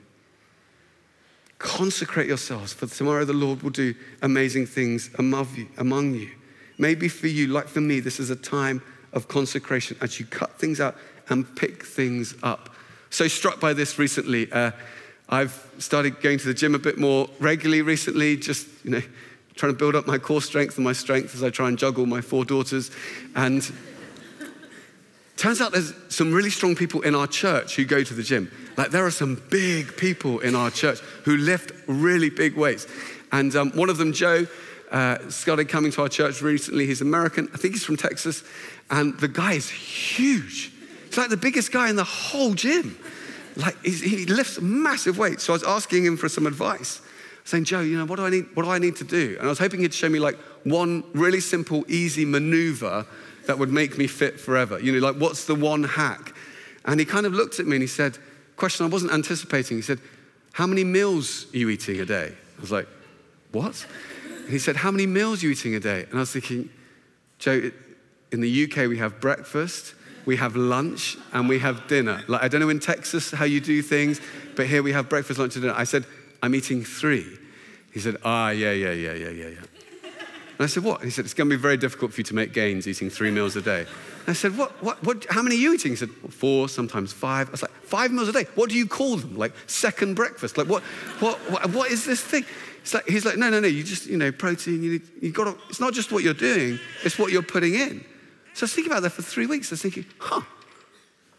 Consecrate 1.58 2.26
yourselves, 2.26 2.74
for 2.74 2.86
tomorrow 2.86 3.24
the 3.24 3.32
Lord 3.32 3.62
will 3.62 3.70
do 3.70 3.94
amazing 4.20 4.66
things 4.66 5.08
among 5.16 6.14
you. 6.14 6.30
Maybe 6.76 7.08
for 7.08 7.26
you, 7.26 7.46
like 7.46 7.68
for 7.68 7.80
me, 7.80 8.00
this 8.00 8.20
is 8.20 8.28
a 8.28 8.36
time 8.36 8.82
of 9.14 9.28
consecration 9.28 9.96
as 10.02 10.20
you 10.20 10.26
cut 10.26 10.58
things 10.58 10.78
out 10.78 10.94
and 11.30 11.56
pick 11.56 11.86
things 11.86 12.34
up. 12.42 12.68
So, 13.08 13.28
struck 13.28 13.60
by 13.60 13.72
this 13.72 13.98
recently. 13.98 14.52
Uh, 14.52 14.72
I've 15.30 15.64
started 15.78 16.20
going 16.20 16.38
to 16.38 16.46
the 16.46 16.54
gym 16.54 16.74
a 16.74 16.78
bit 16.78 16.98
more 16.98 17.30
regularly 17.38 17.82
recently, 17.82 18.36
just, 18.36 18.66
you 18.84 18.90
know, 18.90 19.02
trying 19.54 19.72
to 19.72 19.78
build 19.78 19.94
up 19.94 20.06
my 20.06 20.18
core 20.18 20.42
strength 20.42 20.76
and 20.76 20.84
my 20.84 20.92
strength 20.92 21.34
as 21.36 21.44
I 21.44 21.50
try 21.50 21.68
and 21.68 21.78
juggle 21.78 22.04
my 22.04 22.20
four 22.20 22.44
daughters. 22.44 22.90
And 23.36 23.62
turns 25.36 25.60
out 25.60 25.70
there's 25.70 25.94
some 26.08 26.32
really 26.32 26.50
strong 26.50 26.74
people 26.74 27.02
in 27.02 27.14
our 27.14 27.28
church 27.28 27.76
who 27.76 27.84
go 27.84 28.02
to 28.02 28.12
the 28.12 28.24
gym. 28.24 28.50
Like 28.76 28.90
there 28.90 29.06
are 29.06 29.10
some 29.12 29.40
big 29.50 29.96
people 29.96 30.40
in 30.40 30.56
our 30.56 30.70
church 30.70 30.98
who 31.24 31.36
lift 31.36 31.72
really 31.86 32.28
big 32.28 32.56
weights. 32.56 32.88
And 33.30 33.54
um, 33.54 33.70
one 33.72 33.88
of 33.88 33.98
them, 33.98 34.12
Joe, 34.12 34.48
uh, 34.90 35.28
started 35.28 35.68
coming 35.68 35.92
to 35.92 36.02
our 36.02 36.08
church 36.08 36.42
recently. 36.42 36.86
He's 36.86 37.02
American. 37.02 37.48
I 37.54 37.56
think 37.56 37.74
he's 37.74 37.84
from 37.84 37.96
Texas. 37.96 38.42
And 38.90 39.16
the 39.20 39.28
guy 39.28 39.52
is 39.52 39.70
huge. 39.70 40.72
He's 41.06 41.16
like 41.16 41.30
the 41.30 41.36
biggest 41.36 41.70
guy 41.70 41.88
in 41.88 41.94
the 41.94 42.02
whole 42.02 42.54
gym. 42.54 42.98
Like 43.56 43.82
he 43.84 44.26
lifts 44.26 44.60
massive 44.60 45.18
weights. 45.18 45.44
So 45.44 45.52
I 45.52 45.54
was 45.54 45.64
asking 45.64 46.04
him 46.04 46.16
for 46.16 46.28
some 46.28 46.46
advice, 46.46 47.00
saying, 47.44 47.64
Joe, 47.64 47.80
you 47.80 47.98
know, 47.98 48.04
what 48.04 48.16
do 48.16 48.24
I 48.24 48.30
need? 48.30 48.46
What 48.54 48.64
do 48.64 48.70
I 48.70 48.78
need 48.78 48.96
to 48.96 49.04
do? 49.04 49.36
And 49.38 49.46
I 49.46 49.50
was 49.50 49.58
hoping 49.58 49.80
he'd 49.80 49.94
show 49.94 50.08
me 50.08 50.18
like 50.18 50.36
one 50.64 51.04
really 51.14 51.40
simple, 51.40 51.84
easy 51.88 52.24
maneuver 52.24 53.06
that 53.46 53.58
would 53.58 53.72
make 53.72 53.98
me 53.98 54.06
fit 54.06 54.38
forever. 54.38 54.78
You 54.78 54.92
know, 54.92 54.98
like 54.98 55.16
what's 55.16 55.46
the 55.46 55.54
one 55.54 55.82
hack? 55.84 56.34
And 56.84 57.00
he 57.00 57.06
kind 57.06 57.26
of 57.26 57.32
looked 57.32 57.58
at 57.58 57.66
me 57.66 57.76
and 57.76 57.82
he 57.82 57.88
said, 57.88 58.18
question 58.60 58.86
I 58.86 58.88
wasn't 58.90 59.12
anticipating. 59.12 59.78
He 59.78 59.82
said, 59.82 59.98
How 60.52 60.66
many 60.66 60.84
meals 60.84 61.46
are 61.52 61.56
you 61.56 61.70
eating 61.70 61.98
a 62.00 62.04
day? 62.04 62.32
I 62.58 62.60
was 62.60 62.70
like, 62.70 62.86
What? 63.50 63.86
And 64.28 64.50
he 64.50 64.58
said, 64.58 64.76
How 64.76 64.90
many 64.90 65.06
meals 65.06 65.42
are 65.42 65.46
you 65.46 65.52
eating 65.52 65.74
a 65.74 65.80
day? 65.80 66.04
And 66.04 66.14
I 66.14 66.20
was 66.20 66.32
thinking, 66.32 66.68
Joe, 67.38 67.70
in 68.30 68.40
the 68.40 68.64
UK, 68.64 68.88
we 68.88 68.98
have 68.98 69.20
breakfast, 69.20 69.94
we 70.26 70.36
have 70.36 70.56
lunch 70.56 71.16
and 71.32 71.48
we 71.48 71.58
have 71.58 71.86
dinner. 71.88 72.22
Like, 72.28 72.42
I 72.42 72.48
don't 72.48 72.60
know 72.60 72.68
in 72.68 72.80
Texas 72.80 73.30
how 73.30 73.44
you 73.44 73.60
do 73.60 73.82
things, 73.82 74.20
but 74.56 74.66
here 74.66 74.82
we 74.82 74.92
have 74.92 75.08
breakfast, 75.08 75.38
lunch, 75.38 75.54
and 75.56 75.62
dinner. 75.62 75.74
I 75.76 75.84
said, 75.84 76.04
I'm 76.42 76.54
eating 76.54 76.84
three. 76.84 77.38
He 77.92 78.00
said, 78.00 78.16
Ah, 78.24 78.50
yeah, 78.50 78.72
yeah, 78.72 78.92
yeah, 78.92 79.14
yeah, 79.14 79.30
yeah, 79.30 79.48
yeah. 79.48 79.58
And 80.60 80.66
I 80.66 80.66
said, 80.66 80.84
What? 80.84 81.02
He 81.02 81.10
said, 81.10 81.24
It's 81.24 81.34
going 81.34 81.48
to 81.48 81.56
be 81.56 81.60
very 81.60 81.76
difficult 81.76 82.12
for 82.12 82.20
you 82.20 82.24
to 82.24 82.34
make 82.34 82.52
gains 82.52 82.86
eating 82.86 83.10
three 83.10 83.30
meals 83.30 83.56
a 83.56 83.62
day. 83.62 83.80
And 83.80 84.28
I 84.28 84.32
said, 84.34 84.56
what, 84.56 84.70
what, 84.82 85.02
what, 85.02 85.26
How 85.30 85.42
many 85.42 85.56
are 85.56 85.58
you 85.58 85.74
eating? 85.74 85.92
He 85.92 85.96
said, 85.96 86.10
well, 86.22 86.30
Four, 86.30 86.68
sometimes 86.68 87.12
five. 87.12 87.48
I 87.48 87.52
was 87.52 87.62
like, 87.62 87.72
Five 87.82 88.12
meals 88.12 88.28
a 88.28 88.32
day? 88.32 88.44
What 88.54 88.70
do 88.70 88.76
you 88.76 88.86
call 88.86 89.16
them? 89.16 89.36
Like 89.36 89.54
second 89.66 90.14
breakfast? 90.14 90.58
Like, 90.58 90.68
what, 90.68 90.82
what, 91.20 91.38
what, 91.50 91.70
what 91.70 91.90
is 91.90 92.04
this 92.04 92.20
thing? 92.20 92.44
Like, 92.94 93.08
he's 93.08 93.24
like, 93.24 93.36
No, 93.36 93.50
no, 93.50 93.60
no, 93.60 93.68
you 93.68 93.82
just, 93.82 94.06
you 94.06 94.16
know, 94.16 94.30
protein, 94.30 94.82
you, 94.82 95.00
you 95.20 95.32
got 95.32 95.44
to, 95.44 95.56
it's 95.68 95.80
not 95.80 95.94
just 95.94 96.12
what 96.12 96.22
you're 96.22 96.34
doing, 96.34 96.78
it's 97.04 97.18
what 97.18 97.32
you're 97.32 97.42
putting 97.42 97.74
in. 97.74 98.04
So 98.54 98.64
I 98.64 98.64
was 98.64 98.74
thinking 98.74 98.92
about 98.92 99.02
that 99.02 99.10
for 99.10 99.22
three 99.22 99.46
weeks. 99.46 99.70
I 99.70 99.74
was 99.74 99.82
thinking, 99.82 100.04
huh, 100.18 100.42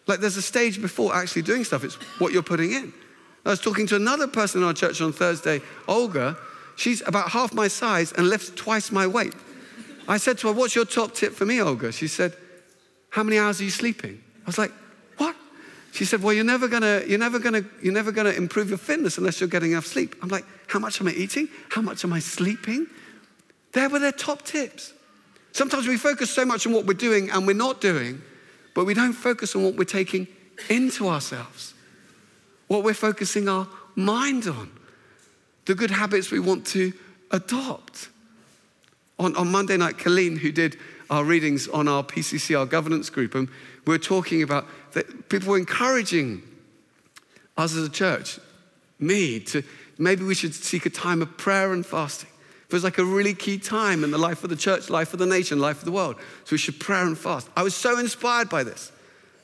like 0.07 0.19
there's 0.19 0.37
a 0.37 0.41
stage 0.41 0.81
before 0.81 1.15
actually 1.15 1.43
doing 1.43 1.63
stuff. 1.63 1.83
It's 1.83 1.95
what 2.19 2.33
you're 2.33 2.43
putting 2.43 2.71
in. 2.71 2.93
I 3.45 3.49
was 3.49 3.59
talking 3.59 3.87
to 3.87 3.95
another 3.95 4.27
person 4.27 4.61
in 4.61 4.67
our 4.67 4.73
church 4.73 5.01
on 5.01 5.13
Thursday, 5.13 5.61
Olga. 5.87 6.37
She's 6.75 7.05
about 7.07 7.29
half 7.29 7.53
my 7.53 7.67
size 7.67 8.11
and 8.11 8.29
lifts 8.29 8.51
twice 8.55 8.91
my 8.91 9.07
weight. 9.07 9.33
I 10.07 10.17
said 10.17 10.37
to 10.39 10.47
her, 10.47 10.53
What's 10.53 10.75
your 10.75 10.85
top 10.85 11.13
tip 11.13 11.33
for 11.33 11.45
me, 11.45 11.61
Olga? 11.61 11.91
She 11.91 12.07
said, 12.07 12.35
How 13.09 13.23
many 13.23 13.37
hours 13.37 13.61
are 13.61 13.63
you 13.63 13.69
sleeping? 13.69 14.21
I 14.43 14.45
was 14.45 14.57
like, 14.57 14.71
What? 15.17 15.35
She 15.91 16.05
said, 16.05 16.21
Well, 16.23 16.33
you're 16.33 16.43
never 16.43 16.67
gonna, 16.67 17.03
you're 17.07 17.19
never 17.19 17.39
gonna, 17.39 17.63
you're 17.81 17.93
never 17.93 18.11
gonna 18.11 18.31
improve 18.31 18.69
your 18.69 18.77
fitness 18.77 19.17
unless 19.17 19.39
you're 19.39 19.49
getting 19.49 19.71
enough 19.71 19.85
sleep. 19.85 20.15
I'm 20.21 20.29
like, 20.29 20.45
How 20.67 20.79
much 20.79 21.01
am 21.01 21.07
I 21.07 21.11
eating? 21.11 21.47
How 21.69 21.81
much 21.81 22.03
am 22.03 22.13
I 22.13 22.19
sleeping? 22.19 22.87
There 23.73 23.89
were 23.89 23.99
their 23.99 24.11
top 24.11 24.43
tips. 24.43 24.93
Sometimes 25.53 25.87
we 25.87 25.97
focus 25.97 26.29
so 26.31 26.45
much 26.45 26.65
on 26.65 26.73
what 26.73 26.85
we're 26.85 26.93
doing 26.93 27.29
and 27.29 27.45
we're 27.45 27.53
not 27.53 27.81
doing, 27.81 28.21
but 28.73 28.85
we 28.85 28.93
don't 28.93 29.13
focus 29.13 29.55
on 29.55 29.63
what 29.63 29.75
we're 29.75 29.83
taking 29.83 30.27
into 30.69 31.07
ourselves, 31.07 31.73
what 32.67 32.83
we're 32.83 32.93
focusing 32.93 33.49
our 33.49 33.67
mind 33.95 34.47
on, 34.47 34.71
the 35.65 35.75
good 35.75 35.91
habits 35.91 36.31
we 36.31 36.39
want 36.39 36.65
to 36.67 36.93
adopt. 37.31 38.09
On, 39.19 39.35
on 39.35 39.51
Monday 39.51 39.77
night, 39.77 39.99
Colleen, 39.99 40.37
who 40.37 40.51
did 40.51 40.77
our 41.09 41.23
readings 41.23 41.67
on 41.67 41.87
our 41.87 42.03
PCC, 42.03 42.57
our 42.57 42.65
governance 42.65 43.09
group, 43.09 43.35
and 43.35 43.47
we 43.85 43.93
we're 43.93 43.97
talking 43.97 44.41
about 44.41 44.65
that 44.93 45.29
people 45.29 45.49
were 45.49 45.57
encouraging 45.57 46.41
us 47.57 47.75
as 47.75 47.85
a 47.85 47.89
church, 47.89 48.39
me, 48.99 49.39
to 49.39 49.61
maybe 49.97 50.23
we 50.23 50.33
should 50.33 50.55
seek 50.55 50.85
a 50.85 50.89
time 50.89 51.21
of 51.21 51.37
prayer 51.37 51.73
and 51.73 51.85
fasting. 51.85 52.30
It 52.71 52.75
was 52.75 52.85
like 52.85 52.99
a 52.99 53.03
really 53.03 53.33
key 53.33 53.57
time 53.57 54.05
in 54.05 54.11
the 54.11 54.17
life 54.17 54.45
of 54.45 54.49
the 54.49 54.55
church, 54.55 54.89
life 54.89 55.11
of 55.11 55.19
the 55.19 55.25
nation, 55.25 55.59
life 55.59 55.79
of 55.79 55.85
the 55.85 55.91
world. 55.91 56.15
So 56.45 56.53
we 56.53 56.57
should 56.57 56.79
pray 56.79 57.01
and 57.01 57.17
fast. 57.17 57.49
I 57.53 57.63
was 57.63 57.75
so 57.75 57.99
inspired 57.99 58.47
by 58.47 58.63
this. 58.63 58.93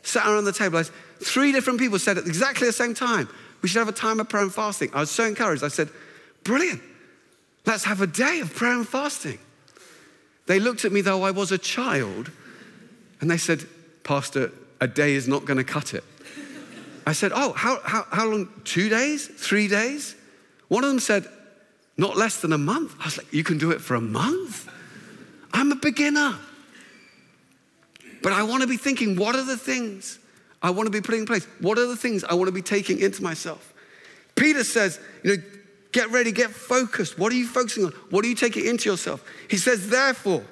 Sat 0.01 0.25
around 0.25 0.45
the 0.45 0.53
table, 0.53 0.77
I, 0.77 0.83
three 1.19 1.51
different 1.51 1.77
people 1.77 1.99
said 1.99 2.17
at 2.17 2.25
exactly 2.25 2.67
the 2.67 2.73
same 2.73 2.93
time, 2.93 3.27
we 3.61 3.67
should 3.67 3.79
have 3.79 3.89
a 3.89 3.91
time 3.91 4.21
of 4.21 4.29
prayer 4.29 4.43
and 4.43 4.53
fasting. 4.53 4.91
I 4.93 5.01
was 5.01 5.11
so 5.11 5.25
encouraged. 5.25 5.61
I 5.61 5.67
said, 5.67 5.89
brilliant. 6.45 6.81
Let's 7.65 7.83
have 7.83 7.99
a 7.99 8.07
day 8.07 8.39
of 8.39 8.55
prayer 8.55 8.77
and 8.77 8.87
fasting. 8.87 9.39
They 10.45 10.61
looked 10.61 10.85
at 10.85 10.93
me 10.93 11.01
though 11.01 11.23
I 11.23 11.31
was 11.31 11.51
a 11.51 11.57
child 11.57 12.31
and 13.19 13.29
they 13.29 13.37
said, 13.37 13.65
Pastor, 14.03 14.53
a 14.79 14.87
day 14.87 15.15
is 15.15 15.27
not 15.27 15.43
going 15.43 15.57
to 15.57 15.65
cut 15.65 15.93
it. 15.93 16.05
I 17.05 17.11
said, 17.11 17.33
Oh, 17.35 17.51
how, 17.51 17.81
how, 17.83 18.05
how 18.09 18.25
long? 18.25 18.47
Two 18.63 18.87
days? 18.87 19.27
Three 19.27 19.67
days? 19.67 20.15
One 20.69 20.85
of 20.85 20.89
them 20.89 21.01
said, 21.01 21.27
not 21.97 22.15
less 22.15 22.41
than 22.41 22.53
a 22.53 22.57
month. 22.57 22.95
I 22.99 23.05
was 23.05 23.17
like, 23.17 23.31
You 23.33 23.43
can 23.43 23.57
do 23.57 23.71
it 23.71 23.81
for 23.81 23.95
a 23.95 24.01
month? 24.01 24.69
I'm 25.53 25.71
a 25.71 25.75
beginner. 25.75 26.37
But 28.21 28.33
I 28.33 28.43
want 28.43 28.61
to 28.61 28.67
be 28.67 28.77
thinking, 28.77 29.15
what 29.15 29.35
are 29.35 29.43
the 29.43 29.57
things 29.57 30.19
I 30.61 30.71
want 30.71 30.87
to 30.87 30.91
be 30.91 31.01
putting 31.01 31.21
in 31.21 31.25
place? 31.25 31.45
What 31.59 31.77
are 31.77 31.85
the 31.87 31.95
things 31.95 32.23
I 32.23 32.33
want 32.33 32.47
to 32.47 32.51
be 32.51 32.61
taking 32.61 32.99
into 32.99 33.23
myself? 33.23 33.73
Peter 34.35 34.63
says, 34.63 34.99
you 35.23 35.37
know, 35.37 35.43
get 35.91 36.09
ready, 36.11 36.31
get 36.31 36.49
focused. 36.49 37.17
What 37.17 37.31
are 37.31 37.35
you 37.35 37.47
focusing 37.47 37.85
on? 37.85 37.91
What 38.09 38.25
are 38.25 38.27
you 38.27 38.35
taking 38.35 38.65
into 38.65 38.89
yourself? 38.89 39.23
He 39.49 39.57
says, 39.57 39.89
therefore, 39.89 40.43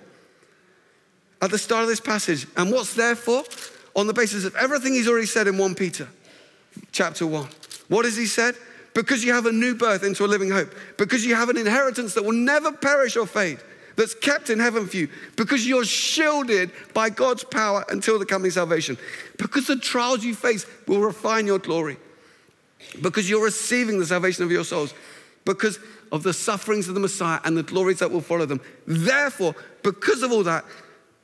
at 1.41 1.51
the 1.51 1.57
start 1.57 1.83
of 1.83 1.89
this 1.89 1.99
passage. 1.99 2.47
And 2.57 2.71
what's 2.71 2.93
therefore? 2.93 3.43
On 3.95 4.07
the 4.07 4.13
basis 4.13 4.45
of 4.45 4.55
everything 4.55 4.93
he's 4.93 5.07
already 5.07 5.27
said 5.27 5.47
in 5.47 5.57
1 5.57 5.75
Peter 5.75 6.07
chapter 6.91 7.25
1. 7.25 7.47
What 7.87 8.05
has 8.05 8.17
he 8.17 8.25
said? 8.25 8.55
Because 8.95 9.23
you 9.23 9.33
have 9.33 9.45
a 9.45 9.51
new 9.51 9.75
birth 9.75 10.03
into 10.03 10.25
a 10.25 10.27
living 10.27 10.49
hope, 10.49 10.73
because 10.97 11.23
you 11.23 11.35
have 11.35 11.49
an 11.49 11.57
inheritance 11.57 12.15
that 12.15 12.23
will 12.23 12.31
never 12.31 12.71
perish 12.71 13.15
or 13.15 13.27
fade, 13.27 13.59
that's 13.97 14.15
kept 14.15 14.49
in 14.49 14.57
heaven 14.57 14.87
for 14.87 14.97
you, 14.97 15.09
because 15.35 15.67
you're 15.67 15.85
shielded 15.85 16.71
by 16.93 17.09
God's 17.09 17.43
power 17.43 17.85
until 17.89 18.17
the 18.17 18.25
coming 18.25 18.49
salvation, 18.49 18.97
because 19.37 19.67
the 19.67 19.75
trials 19.75 20.23
you 20.23 20.33
face 20.33 20.65
will 20.87 21.01
refine 21.01 21.45
your 21.45 21.59
glory, 21.59 21.97
because 23.01 23.29
you're 23.29 23.43
receiving 23.43 23.99
the 23.99 24.05
salvation 24.05 24.43
of 24.43 24.51
your 24.51 24.63
souls, 24.63 24.93
because 25.43 25.77
of 26.11 26.23
the 26.23 26.33
sufferings 26.33 26.87
of 26.87 26.93
the 26.93 26.99
Messiah 26.99 27.39
and 27.43 27.57
the 27.57 27.63
glories 27.63 27.99
that 27.99 28.09
will 28.09 28.21
follow 28.21 28.45
them. 28.45 28.61
Therefore, 28.87 29.55
because 29.83 30.23
of 30.23 30.31
all 30.31 30.43
that, 30.43 30.65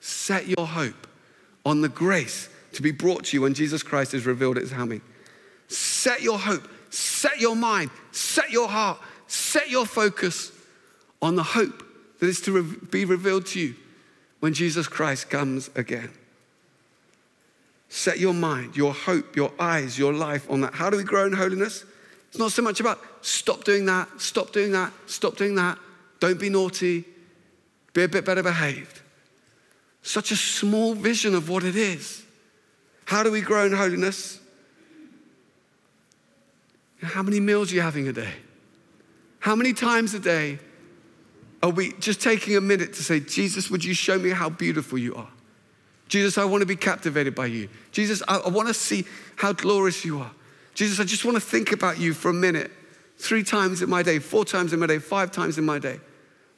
set 0.01 0.45
your 0.45 0.67
hope 0.67 1.07
on 1.65 1.81
the 1.81 1.89
grace 1.89 2.49
to 2.73 2.81
be 2.81 2.91
brought 2.91 3.25
to 3.25 3.37
you 3.37 3.41
when 3.41 3.53
Jesus 3.53 3.81
Christ 3.81 4.13
is 4.13 4.25
revealed 4.25 4.57
at 4.57 4.63
his 4.63 4.73
coming. 4.73 5.01
Set 5.67 6.21
your 6.21 6.37
hope 6.37 6.67
set 6.91 7.39
your 7.39 7.55
mind, 7.55 7.89
set 8.11 8.51
your 8.51 8.67
heart, 8.67 8.99
set 9.27 9.69
your 9.69 9.85
focus 9.85 10.51
on 11.21 11.35
the 11.35 11.43
hope 11.43 11.83
that 12.19 12.27
is 12.27 12.41
to 12.41 12.51
re- 12.51 12.77
be 12.91 13.05
revealed 13.05 13.47
to 13.47 13.59
you 13.59 13.75
when 14.39 14.53
Jesus 14.53 14.87
Christ 14.87 15.29
comes 15.29 15.69
again. 15.75 16.11
Set 17.89 18.19
your 18.19 18.33
mind, 18.33 18.77
your 18.77 18.93
hope, 18.93 19.35
your 19.35 19.51
eyes, 19.59 19.97
your 19.97 20.13
life 20.13 20.49
on 20.49 20.61
that. 20.61 20.73
How 20.73 20.89
do 20.89 20.97
we 20.97 21.03
grow 21.03 21.25
in 21.25 21.33
holiness? 21.33 21.83
It's 22.29 22.39
not 22.39 22.51
so 22.51 22.61
much 22.61 22.79
about 22.79 22.99
stop 23.21 23.63
doing 23.63 23.85
that, 23.85 24.07
stop 24.21 24.53
doing 24.53 24.71
that, 24.71 24.93
stop 25.05 25.35
doing 25.35 25.55
that, 25.55 25.77
don't 26.19 26.39
be 26.39 26.49
naughty, 26.49 27.03
be 27.93 28.03
a 28.03 28.07
bit 28.07 28.25
better 28.25 28.43
behaved. 28.43 29.01
Such 30.01 30.31
a 30.31 30.35
small 30.35 30.93
vision 30.93 31.35
of 31.35 31.49
what 31.49 31.63
it 31.63 31.75
is. 31.75 32.23
How 33.05 33.23
do 33.23 33.31
we 33.31 33.41
grow 33.41 33.65
in 33.65 33.73
holiness? 33.73 34.39
How 37.01 37.23
many 37.23 37.39
meals 37.39 37.71
are 37.71 37.75
you 37.75 37.81
having 37.81 38.07
a 38.07 38.13
day? 38.13 38.33
How 39.39 39.55
many 39.55 39.73
times 39.73 40.13
a 40.13 40.19
day 40.19 40.59
are 41.63 41.71
we 41.71 41.93
just 41.93 42.21
taking 42.21 42.55
a 42.55 42.61
minute 42.61 42.93
to 42.93 43.03
say, 43.03 43.19
Jesus, 43.19 43.69
would 43.69 43.83
you 43.83 43.93
show 43.93 44.17
me 44.17 44.29
how 44.29 44.49
beautiful 44.49 44.97
you 44.97 45.15
are? 45.15 45.29
Jesus, 46.07 46.37
I 46.37 46.45
want 46.45 46.61
to 46.61 46.65
be 46.65 46.75
captivated 46.75 47.33
by 47.33 47.45
you. 47.47 47.69
Jesus, 47.91 48.21
I, 48.27 48.37
I 48.37 48.49
want 48.49 48.67
to 48.67 48.73
see 48.73 49.05
how 49.35 49.53
glorious 49.53 50.03
you 50.03 50.19
are. 50.19 50.31
Jesus, 50.73 50.99
I 50.99 51.03
just 51.03 51.25
want 51.25 51.35
to 51.35 51.41
think 51.41 51.71
about 51.71 51.99
you 51.99 52.13
for 52.13 52.29
a 52.29 52.33
minute, 52.33 52.71
three 53.17 53.43
times 53.43 53.81
in 53.81 53.89
my 53.89 54.03
day, 54.03 54.19
four 54.19 54.45
times 54.45 54.73
in 54.73 54.79
my 54.79 54.87
day, 54.87 54.99
five 54.99 55.31
times 55.31 55.57
in 55.57 55.63
my 55.63 55.79
day. 55.79 55.99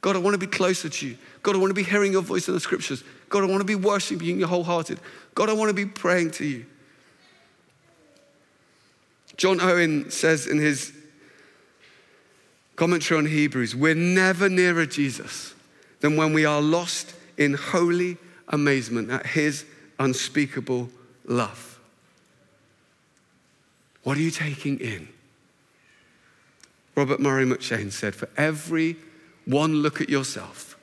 God, 0.02 0.16
I 0.16 0.20
want 0.20 0.34
to 0.34 0.38
be 0.38 0.48
closer 0.48 0.90
to 0.90 1.08
you. 1.08 1.18
God, 1.42 1.56
I 1.56 1.60
want 1.60 1.70
to 1.70 1.76
be 1.76 1.84
hearing 1.84 2.12
your 2.12 2.22
voice 2.22 2.48
in 2.48 2.54
the 2.54 2.60
scriptures. 2.60 3.04
God, 3.30 3.44
I 3.44 3.48
want 3.48 3.62
to 3.62 3.66
be 3.66 3.76
worshiping 3.76 4.40
you 4.40 4.48
wholehearted. 4.48 5.00
God, 5.34 5.50
I 5.50 5.54
want 5.54 5.70
to 5.70 5.74
be 5.74 5.86
praying 5.86 6.32
to 6.32 6.46
you. 6.46 6.66
John 9.38 9.60
Owen 9.62 10.10
says 10.12 10.48
in 10.48 10.60
his 10.60 10.94
commentary 12.76 13.18
on 13.18 13.26
Hebrews, 13.26 13.76
we're 13.76 13.96
never 13.96 14.50
nearer 14.50 14.86
Jesus 14.86 15.54
than 16.00 16.16
when 16.18 16.34
we 16.34 16.46
are 16.46 16.62
lost 16.62 17.14
in 17.38 17.54
holy 17.54 18.18
amazement 18.48 19.10
at 19.10 19.26
his 19.26 19.66
unspeakable 20.00 20.90
love. 21.26 21.80
What 24.04 24.18
are 24.18 24.22
you 24.22 24.32
taking 24.32 24.80
in? 24.80 25.08
Robert 26.96 27.20
Murray 27.20 27.46
M'Cheyne 27.46 27.92
said, 27.92 28.14
For 28.14 28.30
every 28.38 28.98
one 29.46 29.76
look 29.76 30.02
at 30.02 30.10
yourself, 30.10 30.78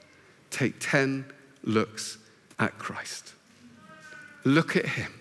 take 0.50 0.74
10 0.80 1.24
looks 1.62 2.18
at 2.58 2.78
Christ. 2.78 3.34
Look 4.44 4.76
at 4.76 4.86
him. 4.86 5.12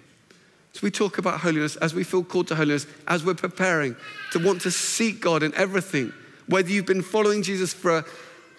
As 0.79 0.83
we 0.83 0.91
talk 0.91 1.17
about 1.17 1.41
holiness, 1.41 1.75
as 1.75 1.93
we 1.93 2.05
feel 2.05 2.23
called 2.23 2.47
to 2.47 2.55
holiness, 2.55 2.87
as 3.05 3.25
we're 3.25 3.33
preparing 3.33 3.97
to 4.31 4.39
want 4.39 4.61
to 4.61 4.71
seek 4.71 5.19
God 5.19 5.43
in 5.43 5.53
everything, 5.55 6.13
whether 6.47 6.69
you've 6.69 6.85
been 6.85 7.01
following 7.01 7.43
Jesus 7.43 7.73
for 7.73 8.05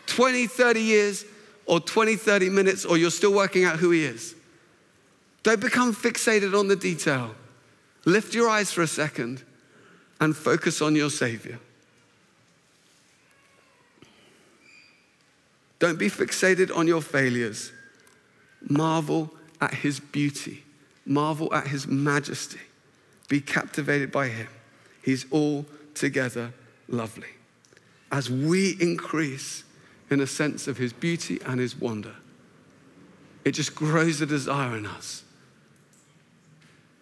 20, 0.04 0.46
30 0.46 0.82
years, 0.82 1.24
or 1.64 1.80
20, 1.80 2.16
30 2.16 2.50
minutes, 2.50 2.84
or 2.84 2.98
you're 2.98 3.10
still 3.10 3.32
working 3.32 3.64
out 3.64 3.78
who 3.78 3.90
he 3.90 4.04
is. 4.04 4.34
Don't 5.44 5.62
become 5.62 5.94
fixated 5.94 6.54
on 6.54 6.68
the 6.68 6.76
detail. 6.76 7.34
Lift 8.04 8.34
your 8.34 8.50
eyes 8.50 8.70
for 8.70 8.82
a 8.82 8.86
second 8.86 9.42
and 10.20 10.36
focus 10.36 10.82
on 10.82 10.94
your 10.94 11.08
Savior. 11.08 11.58
Don't 15.78 15.98
be 15.98 16.10
fixated 16.10 16.70
on 16.76 16.86
your 16.86 17.00
failures. 17.00 17.72
Marvel 18.68 19.30
at 19.58 19.72
his 19.72 20.00
beauty, 20.00 20.64
marvel 21.06 21.52
at 21.54 21.68
his 21.68 21.86
majesty. 21.86 22.60
Be 23.28 23.40
captivated 23.40 24.10
by 24.10 24.28
him. 24.28 24.48
He's 25.02 25.30
altogether 25.32 26.52
lovely. 26.88 27.28
As 28.12 28.30
we 28.30 28.76
increase 28.80 29.64
in 30.10 30.20
a 30.20 30.26
sense 30.26 30.66
of 30.66 30.76
his 30.76 30.92
beauty 30.92 31.38
and 31.46 31.60
his 31.60 31.76
wonder, 31.76 32.14
it 33.44 33.52
just 33.52 33.74
grows 33.74 34.20
a 34.20 34.26
desire 34.26 34.76
in 34.76 34.86
us 34.86 35.24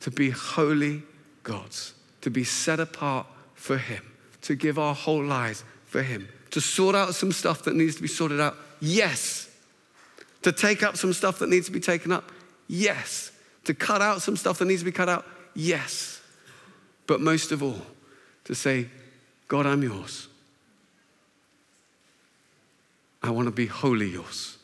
to 0.00 0.10
be 0.10 0.30
holy 0.30 1.02
gods, 1.42 1.94
to 2.20 2.30
be 2.30 2.44
set 2.44 2.78
apart 2.78 3.26
for 3.54 3.78
him, 3.78 4.04
to 4.42 4.54
give 4.54 4.78
our 4.78 4.94
whole 4.94 5.24
lives 5.24 5.64
for 5.86 6.02
him, 6.02 6.28
to 6.50 6.60
sort 6.60 6.94
out 6.94 7.14
some 7.14 7.32
stuff 7.32 7.64
that 7.64 7.74
needs 7.74 7.96
to 7.96 8.02
be 8.02 8.08
sorted 8.08 8.40
out 8.40 8.56
Yes. 8.80 9.50
To 10.42 10.52
take 10.52 10.82
up 10.82 10.96
some 10.96 11.12
stuff 11.12 11.38
that 11.40 11.48
needs 11.48 11.66
to 11.66 11.72
be 11.72 11.80
taken 11.80 12.12
up? 12.12 12.30
Yes. 12.68 13.32
To 13.68 13.74
cut 13.74 14.00
out 14.00 14.22
some 14.22 14.34
stuff 14.34 14.58
that 14.60 14.64
needs 14.64 14.80
to 14.80 14.86
be 14.86 14.92
cut 14.92 15.10
out? 15.10 15.26
Yes. 15.52 16.22
But 17.06 17.20
most 17.20 17.52
of 17.52 17.62
all, 17.62 17.82
to 18.44 18.54
say, 18.54 18.88
God, 19.46 19.66
I'm 19.66 19.82
yours. 19.82 20.26
I 23.22 23.28
want 23.28 23.44
to 23.44 23.52
be 23.52 23.66
wholly 23.66 24.08
yours. 24.08 24.56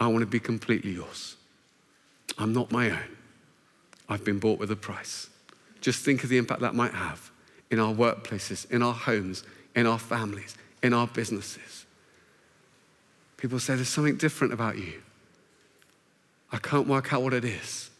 I 0.00 0.06
want 0.06 0.20
to 0.20 0.26
be 0.26 0.40
completely 0.40 0.92
yours. 0.92 1.36
I'm 2.38 2.54
not 2.54 2.72
my 2.72 2.92
own. 2.92 3.16
I've 4.08 4.24
been 4.24 4.38
bought 4.38 4.58
with 4.58 4.70
a 4.70 4.76
price. 4.76 5.28
Just 5.82 6.02
think 6.02 6.24
of 6.24 6.30
the 6.30 6.38
impact 6.38 6.62
that 6.62 6.74
might 6.74 6.94
have 6.94 7.30
in 7.70 7.78
our 7.78 7.92
workplaces, 7.92 8.70
in 8.70 8.82
our 8.82 8.94
homes, 8.94 9.44
in 9.76 9.86
our 9.86 9.98
families, 9.98 10.56
in 10.82 10.94
our 10.94 11.08
businesses. 11.08 11.84
People 13.36 13.58
say, 13.58 13.74
There's 13.74 13.90
something 13.90 14.16
different 14.16 14.54
about 14.54 14.78
you. 14.78 15.02
I 16.50 16.56
can't 16.56 16.88
work 16.88 17.12
out 17.12 17.20
what 17.20 17.34
it 17.34 17.44
is. 17.44 17.90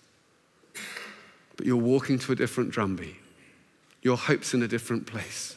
But 1.56 1.66
you're 1.66 1.76
walking 1.76 2.18
to 2.20 2.32
a 2.32 2.36
different 2.36 2.70
drumbeat. 2.70 3.16
Your 4.02 4.16
hope's 4.16 4.54
in 4.54 4.62
a 4.62 4.68
different 4.68 5.06
place. 5.06 5.56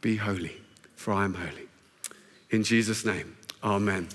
Be 0.00 0.16
holy, 0.16 0.56
for 0.96 1.12
I 1.12 1.24
am 1.24 1.34
holy. 1.34 1.68
In 2.50 2.62
Jesus' 2.62 3.04
name, 3.04 3.36
amen. 3.62 4.08